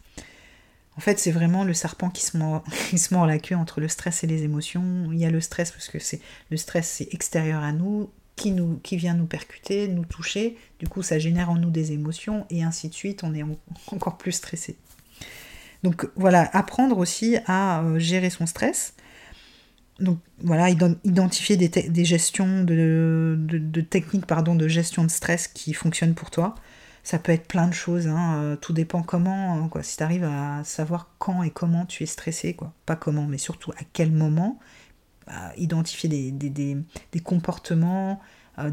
En 0.97 1.01
fait, 1.01 1.19
c'est 1.19 1.31
vraiment 1.31 1.65
le 1.65 1.75
serpent 1.75 2.11
qui 2.11 2.23
se, 2.23 2.37
mord, 2.37 3.27
la 3.27 3.39
queue 3.39 3.57
entre 3.57 3.81
le 3.81 3.89
stress 3.89 4.25
et 4.25 4.27
les 4.27 4.43
émotions. 4.43 5.09
Il 5.13 5.19
y 5.19 5.25
a 5.25 5.31
le 5.31 5.41
stress 5.41 5.71
parce 5.71 5.89
que 5.89 5.99
c'est 5.99 6.21
le 6.51 6.57
stress 6.57 6.89
c'est 6.89 7.13
extérieur 7.13 7.63
à 7.63 7.73
nous, 7.73 8.11
qui, 8.37 8.51
nous, 8.51 8.79
qui 8.83 8.97
vient 8.97 9.15
nous 9.15 9.27
percuter, 9.27 9.89
nous 9.89 10.05
toucher. 10.05 10.57
Du 10.79 10.89
coup, 10.89 11.03
ça 11.03 11.19
génère 11.19 11.51
en 11.51 11.57
nous 11.57 11.71
des 11.71 11.93
émotions 11.93 12.47
et 12.51 12.63
ainsi 12.63 12.89
de 12.89 12.95
suite. 12.95 13.25
On 13.25 13.35
est 13.35 13.45
encore 13.89 14.19
plus 14.19 14.33
stressé. 14.33 14.77
Donc 15.83 16.09
voilà, 16.17 16.49
apprendre 16.57 16.99
aussi 16.99 17.37
à 17.47 17.83
euh, 17.83 17.99
gérer 17.99 18.31
son 18.31 18.47
stress 18.47 18.95
donc 20.01 20.19
voilà, 20.39 20.71
identifier 20.71 21.57
des, 21.57 22.05
gestions 22.05 22.65
de, 22.65 23.39
techniques 23.89 24.27
de 24.27 24.69
gestion 24.69 25.05
de 25.05 25.11
stress 25.11 25.47
qui 25.47 25.73
fonctionnent 25.73 26.15
pour 26.15 26.31
toi. 26.31 26.57
Ça 27.05 27.19
peut 27.19 27.33
être 27.33 27.47
plein 27.47 27.69
de 27.69 27.75
choses, 27.75 28.07
hein, 28.07 28.41
euh, 28.41 28.57
tout 28.57 28.73
dépend 28.73 29.03
comment, 29.03 29.53
hein, 29.55 29.69
quoi. 29.69 29.83
Si 29.83 29.99
tu 29.99 30.03
arrives 30.03 30.25
à 30.25 30.65
savoir 30.65 31.11
quand 31.19 31.43
et 31.43 31.51
comment 31.51 31.85
tu 31.85 32.03
es 32.03 32.07
stressé, 32.07 32.55
quoi. 32.55 32.73
Pas 32.87 32.97
comment, 32.97 33.27
mais 33.27 33.37
surtout 33.37 33.73
à 33.73 33.85
quel 33.93 34.11
moment, 34.11 34.59
bah, 35.27 35.53
identifier 35.59 36.09
des, 36.09 37.21
comportements, 37.23 38.23
euh, 38.59 38.71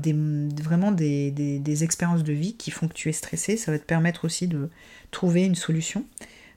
vraiment 0.64 0.94
des, 0.94 1.84
expériences 1.84 2.24
de 2.24 2.32
vie 2.32 2.56
qui 2.56 2.72
font 2.72 2.88
que 2.88 2.94
tu 2.94 3.10
es 3.10 3.12
stressé, 3.12 3.58
ça 3.58 3.70
va 3.74 3.80
te 3.80 3.84
permettre 3.84 4.24
aussi 4.24 4.48
de 4.48 4.70
trouver 5.12 5.44
une 5.44 5.56
solution. 5.56 6.06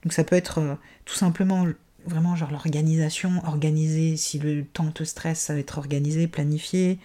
Donc 0.04 0.12
ça 0.12 0.22
peut 0.22 0.36
être 0.36 0.58
euh, 0.58 0.74
tout 1.04 1.16
simplement 1.16 1.66
vraiment 2.06 2.36
genre 2.36 2.52
l'organisation, 2.52 3.42
organiser, 3.46 4.16
si 4.16 4.38
le 4.38 4.64
temps 4.64 4.92
te 4.92 5.02
stresse, 5.02 5.40
ça 5.40 5.54
va 5.54 5.58
être 5.58 5.78
organisé, 5.78 6.28
planifié. 6.28 7.00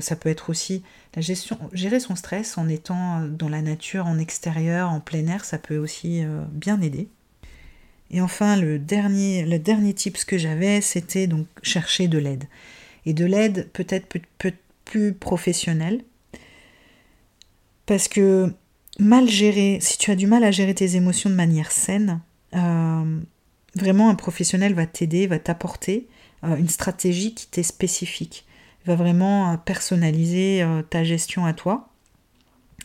Ça 0.00 0.16
peut 0.16 0.28
être 0.28 0.50
aussi 0.50 0.82
gérer 1.20 2.00
son 2.00 2.16
stress 2.16 2.58
en 2.58 2.68
étant 2.68 3.22
dans 3.22 3.48
la 3.48 3.62
nature, 3.62 4.06
en 4.06 4.18
extérieur, 4.18 4.90
en 4.90 5.00
plein 5.00 5.26
air, 5.26 5.44
ça 5.44 5.58
peut 5.58 5.78
aussi 5.78 6.22
euh, 6.22 6.42
bien 6.52 6.80
aider. 6.80 7.08
Et 8.10 8.20
enfin, 8.20 8.56
le 8.56 8.78
dernier, 8.78 9.44
le 9.44 9.58
dernier 9.58 9.94
tips 9.94 10.24
que 10.24 10.38
j'avais, 10.38 10.80
c'était 10.80 11.26
donc 11.26 11.46
chercher 11.62 12.06
de 12.08 12.18
l'aide. 12.18 12.44
Et 13.04 13.14
de 13.14 13.24
l'aide 13.24 13.68
peut-être 13.72 14.06
plus 14.84 15.12
professionnelle. 15.12 16.02
Parce 17.86 18.08
que 18.08 18.52
mal 18.98 19.28
gérer, 19.28 19.78
si 19.80 19.98
tu 19.98 20.10
as 20.10 20.16
du 20.16 20.26
mal 20.26 20.44
à 20.44 20.50
gérer 20.50 20.74
tes 20.74 20.96
émotions 20.96 21.30
de 21.30 21.34
manière 21.34 21.72
saine, 21.72 22.20
euh, 22.54 23.20
Vraiment, 23.76 24.08
un 24.08 24.14
professionnel 24.14 24.72
va 24.72 24.86
t'aider, 24.86 25.26
va 25.26 25.38
t'apporter 25.38 26.08
euh, 26.44 26.56
une 26.56 26.68
stratégie 26.68 27.34
qui 27.34 27.46
t'est 27.46 27.62
spécifique. 27.62 28.46
Va 28.86 28.94
vraiment 28.94 29.52
euh, 29.52 29.56
personnaliser 29.56 30.62
euh, 30.62 30.82
ta 30.82 31.04
gestion 31.04 31.44
à 31.44 31.52
toi 31.52 31.88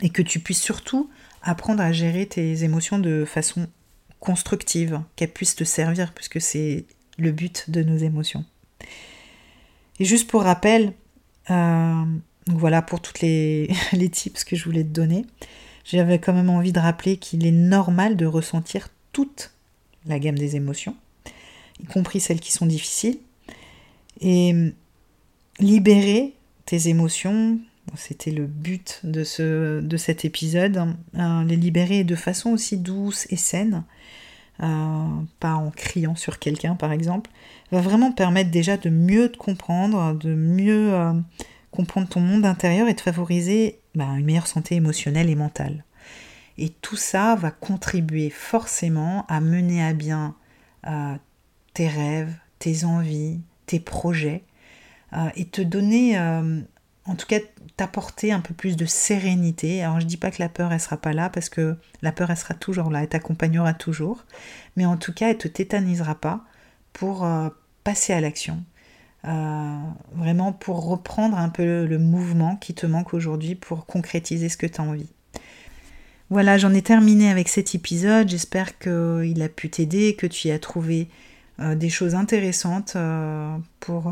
et 0.01 0.09
que 0.09 0.21
tu 0.21 0.39
puisses 0.39 0.61
surtout 0.61 1.09
apprendre 1.43 1.81
à 1.81 1.91
gérer 1.91 2.25
tes 2.25 2.63
émotions 2.63 2.99
de 2.99 3.25
façon 3.25 3.67
constructive, 4.19 5.01
qu'elles 5.15 5.31
puissent 5.31 5.55
te 5.55 5.63
servir, 5.63 6.13
puisque 6.13 6.39
c'est 6.41 6.85
le 7.17 7.31
but 7.31 7.69
de 7.69 7.83
nos 7.83 7.97
émotions. 7.97 8.45
Et 9.99 10.05
juste 10.05 10.29
pour 10.29 10.43
rappel, 10.43 10.93
voilà 11.47 12.81
pour 12.81 13.01
toutes 13.01 13.21
les, 13.21 13.71
les 13.93 14.09
tips 14.09 14.43
que 14.43 14.55
je 14.55 14.63
voulais 14.65 14.83
te 14.83 14.89
donner, 14.89 15.25
j'avais 15.83 16.19
quand 16.19 16.33
même 16.33 16.49
envie 16.49 16.71
de 16.71 16.79
rappeler 16.79 17.17
qu'il 17.17 17.45
est 17.45 17.51
normal 17.51 18.15
de 18.15 18.25
ressentir 18.25 18.89
toutes 19.11 19.51
la 20.05 20.19
gamme 20.19 20.37
des 20.37 20.55
émotions, 20.55 20.95
y 21.79 21.85
compris 21.85 22.19
celles 22.19 22.39
qui 22.39 22.51
sont 22.51 22.65
difficiles. 22.65 23.19
Et 24.19 24.73
libérer 25.61 26.33
tes 26.65 26.87
émotions, 26.89 27.59
c'était 27.95 28.31
le 28.31 28.45
but 28.45 28.99
de, 29.03 29.23
ce, 29.23 29.81
de 29.81 29.97
cet 29.97 30.25
épisode, 30.25 30.95
hein, 31.17 31.45
les 31.45 31.55
libérer 31.55 32.03
de 32.03 32.15
façon 32.15 32.51
aussi 32.51 32.77
douce 32.77 33.27
et 33.29 33.35
saine, 33.35 33.83
euh, 34.61 35.07
pas 35.39 35.55
en 35.55 35.71
criant 35.71 36.15
sur 36.15 36.39
quelqu'un 36.39 36.75
par 36.75 36.91
exemple, 36.91 37.29
va 37.71 37.81
vraiment 37.81 38.11
permettre 38.11 38.51
déjà 38.51 38.77
de 38.77 38.89
mieux 38.89 39.29
te 39.29 39.37
comprendre, 39.37 40.13
de 40.13 40.33
mieux 40.33 40.93
euh, 40.93 41.13
comprendre 41.71 42.07
ton 42.07 42.19
monde 42.19 42.45
intérieur 42.45 42.87
et 42.87 42.93
de 42.93 43.01
favoriser 43.01 43.79
bah, 43.95 44.09
une 44.17 44.25
meilleure 44.25 44.47
santé 44.47 44.75
émotionnelle 44.75 45.29
et 45.29 45.35
mentale. 45.35 45.83
Et 46.57 46.69
tout 46.69 46.97
ça 46.97 47.35
va 47.35 47.49
contribuer 47.49 48.29
forcément 48.29 49.25
à 49.27 49.41
mener 49.41 49.83
à 49.83 49.93
bien 49.93 50.35
euh, 50.87 51.15
tes 51.73 51.87
rêves, 51.87 52.35
tes 52.59 52.83
envies, 52.83 53.39
tes 53.65 53.79
projets, 53.79 54.43
euh, 55.13 55.29
et 55.35 55.45
te 55.45 55.61
donner, 55.61 56.17
euh, 56.17 56.61
en 57.05 57.15
tout 57.15 57.27
cas, 57.27 57.39
t'apporter 57.77 58.31
un 58.31 58.39
peu 58.39 58.53
plus 58.53 58.75
de 58.75 58.85
sérénité. 58.85 59.83
Alors 59.83 59.99
je 59.99 60.05
dis 60.05 60.17
pas 60.17 60.31
que 60.31 60.41
la 60.41 60.49
peur, 60.49 60.71
elle 60.71 60.79
sera 60.79 60.97
pas 60.97 61.13
là, 61.13 61.29
parce 61.29 61.49
que 61.49 61.77
la 62.01 62.11
peur, 62.11 62.29
elle 62.31 62.37
sera 62.37 62.53
toujours 62.53 62.89
là, 62.89 63.01
elle 63.01 63.09
t'accompagnera 63.09 63.73
toujours, 63.73 64.25
mais 64.75 64.85
en 64.85 64.97
tout 64.97 65.13
cas, 65.13 65.29
elle 65.29 65.37
te 65.37 65.47
tétanisera 65.47 66.15
pas 66.15 66.41
pour 66.93 67.27
passer 67.83 68.13
à 68.13 68.21
l'action. 68.21 68.63
vraiment 69.23 70.53
pour 70.53 70.85
reprendre 70.85 71.37
un 71.37 71.49
peu 71.49 71.85
le 71.85 71.99
mouvement 71.99 72.55
qui 72.57 72.73
te 72.73 72.85
manque 72.85 73.13
aujourd'hui 73.13 73.55
pour 73.55 73.85
concrétiser 73.85 74.49
ce 74.49 74.57
que 74.57 74.67
tu 74.67 74.81
as 74.81 74.83
envie. 74.83 75.09
Voilà, 76.31 76.57
j'en 76.57 76.73
ai 76.73 76.81
terminé 76.81 77.29
avec 77.29 77.49
cet 77.49 77.75
épisode. 77.75 78.29
J'espère 78.29 78.79
qu'il 78.79 79.41
a 79.41 79.49
pu 79.49 79.69
t'aider, 79.69 80.15
que 80.15 80.25
tu 80.25 80.47
y 80.47 80.51
as 80.51 80.59
trouvé 80.59 81.09
euh, 81.59 81.75
des 81.75 81.89
choses 81.89 82.15
intéressantes 82.15 82.93
euh, 82.95 83.53
pour 83.81 84.07
euh, 84.07 84.11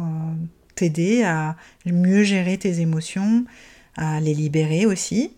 à 1.24 1.56
mieux 1.86 2.24
gérer 2.24 2.58
tes 2.58 2.80
émotions, 2.80 3.46
à 3.96 4.20
les 4.20 4.34
libérer 4.34 4.86
aussi. 4.86 5.34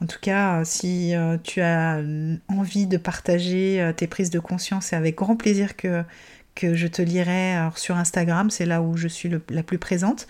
En 0.00 0.06
tout 0.06 0.18
cas, 0.20 0.64
si 0.64 1.12
tu 1.44 1.60
as 1.60 2.00
envie 2.48 2.86
de 2.86 2.96
partager 2.96 3.92
tes 3.96 4.06
prises 4.06 4.30
de 4.30 4.38
conscience, 4.38 4.86
c'est 4.86 4.96
avec 4.96 5.16
grand 5.16 5.36
plaisir 5.36 5.76
que, 5.76 6.04
je 6.62 6.86
te 6.86 7.02
lirai 7.02 7.68
sur 7.76 7.96
Instagram, 7.96 8.50
c'est 8.50 8.66
là 8.66 8.82
où 8.82 8.96
je 8.96 9.08
suis 9.08 9.30
la 9.50 9.62
plus 9.62 9.78
présente, 9.78 10.26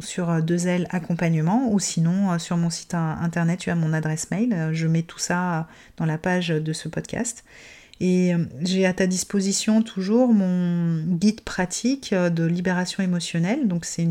sur 0.00 0.30
euh, 0.30 0.40
deux 0.40 0.66
L 0.66 0.86
accompagnement, 0.90 1.70
ou 1.72 1.78
sinon 1.78 2.32
euh, 2.32 2.38
sur 2.38 2.56
mon 2.56 2.70
site 2.70 2.94
internet, 2.94 3.60
tu 3.60 3.70
as 3.70 3.74
mon 3.74 3.92
adresse 3.92 4.30
mail, 4.30 4.52
euh, 4.52 4.72
je 4.72 4.86
mets 4.86 5.02
tout 5.02 5.18
ça 5.18 5.68
dans 5.96 6.06
la 6.06 6.18
page 6.18 6.48
de 6.48 6.72
ce 6.72 6.88
podcast. 6.88 7.44
Et 8.00 8.32
j'ai 8.62 8.86
à 8.86 8.94
ta 8.94 9.06
disposition 9.06 9.82
toujours 9.82 10.32
mon 10.32 11.02
guide 11.16 11.42
pratique 11.42 12.14
de 12.14 12.44
libération 12.44 13.02
émotionnelle. 13.02 13.68
Donc 13.68 13.84
c'est 13.84 14.08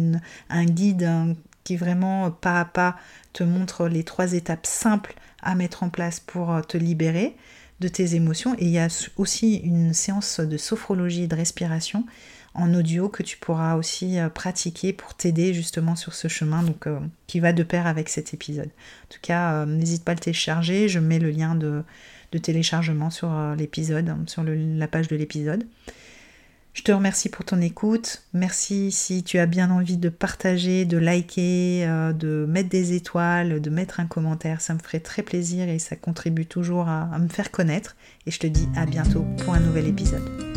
un 0.49 0.65
guide 0.65 1.35
qui 1.63 1.75
vraiment 1.75 2.29
pas 2.29 2.59
à 2.59 2.65
pas 2.65 2.97
te 3.33 3.43
montre 3.43 3.87
les 3.87 4.03
trois 4.03 4.33
étapes 4.33 4.67
simples 4.67 5.15
à 5.41 5.55
mettre 5.55 5.81
en 5.81 5.89
place 5.89 6.19
pour 6.19 6.61
te 6.67 6.77
libérer 6.77 7.35
de 7.79 7.87
tes 7.87 8.15
émotions. 8.15 8.53
Et 8.59 8.65
il 8.65 8.71
y 8.71 8.79
a 8.79 8.89
aussi 9.17 9.55
une 9.55 9.93
séance 9.93 10.39
de 10.39 10.57
sophrologie 10.57 11.23
et 11.23 11.27
de 11.27 11.35
respiration 11.35 12.05
en 12.53 12.73
audio 12.73 13.09
que 13.09 13.23
tu 13.23 13.37
pourras 13.37 13.75
aussi 13.75 14.19
euh, 14.19 14.29
pratiquer 14.29 14.93
pour 14.93 15.13
t'aider 15.13 15.53
justement 15.53 15.95
sur 15.95 16.13
ce 16.13 16.27
chemin 16.27 16.63
donc, 16.63 16.87
euh, 16.87 16.99
qui 17.27 17.39
va 17.39 17.53
de 17.53 17.63
pair 17.63 17.87
avec 17.87 18.09
cet 18.09 18.33
épisode. 18.33 18.67
En 18.67 19.07
tout 19.09 19.19
cas, 19.21 19.53
euh, 19.53 19.65
n'hésite 19.65 20.03
pas 20.03 20.11
à 20.13 20.15
le 20.15 20.19
télécharger, 20.19 20.89
je 20.89 20.99
mets 20.99 21.19
le 21.19 21.29
lien 21.29 21.55
de, 21.55 21.83
téléchargement 22.37 23.09
sur 23.09 23.31
l'épisode, 23.57 24.13
sur 24.27 24.43
la 24.43 24.87
page 24.87 25.07
de 25.07 25.15
l'épisode. 25.15 25.65
Je 26.73 26.83
te 26.83 26.91
remercie 26.91 27.29
pour 27.29 27.43
ton 27.43 27.59
écoute. 27.59 28.23
Merci 28.33 28.91
si 28.91 29.23
tu 29.23 29.39
as 29.39 29.47
bien 29.47 29.71
envie 29.71 29.97
de 29.97 30.07
partager, 30.07 30.85
de 30.85 30.97
liker, 30.97 32.13
de 32.13 32.45
mettre 32.47 32.69
des 32.69 32.93
étoiles, 32.93 33.59
de 33.59 33.69
mettre 33.69 33.99
un 33.99 34.05
commentaire. 34.05 34.61
Ça 34.61 34.75
me 34.75 34.79
ferait 34.79 34.99
très 34.99 35.23
plaisir 35.23 35.67
et 35.67 35.79
ça 35.79 35.95
contribue 35.95 36.45
toujours 36.45 36.87
à 36.87 37.17
me 37.19 37.27
faire 37.27 37.51
connaître. 37.51 37.97
Et 38.27 38.31
je 38.31 38.39
te 38.39 38.47
dis 38.47 38.69
à 38.75 38.85
bientôt 38.85 39.25
pour 39.39 39.55
un 39.55 39.59
nouvel 39.59 39.87
épisode. 39.87 40.48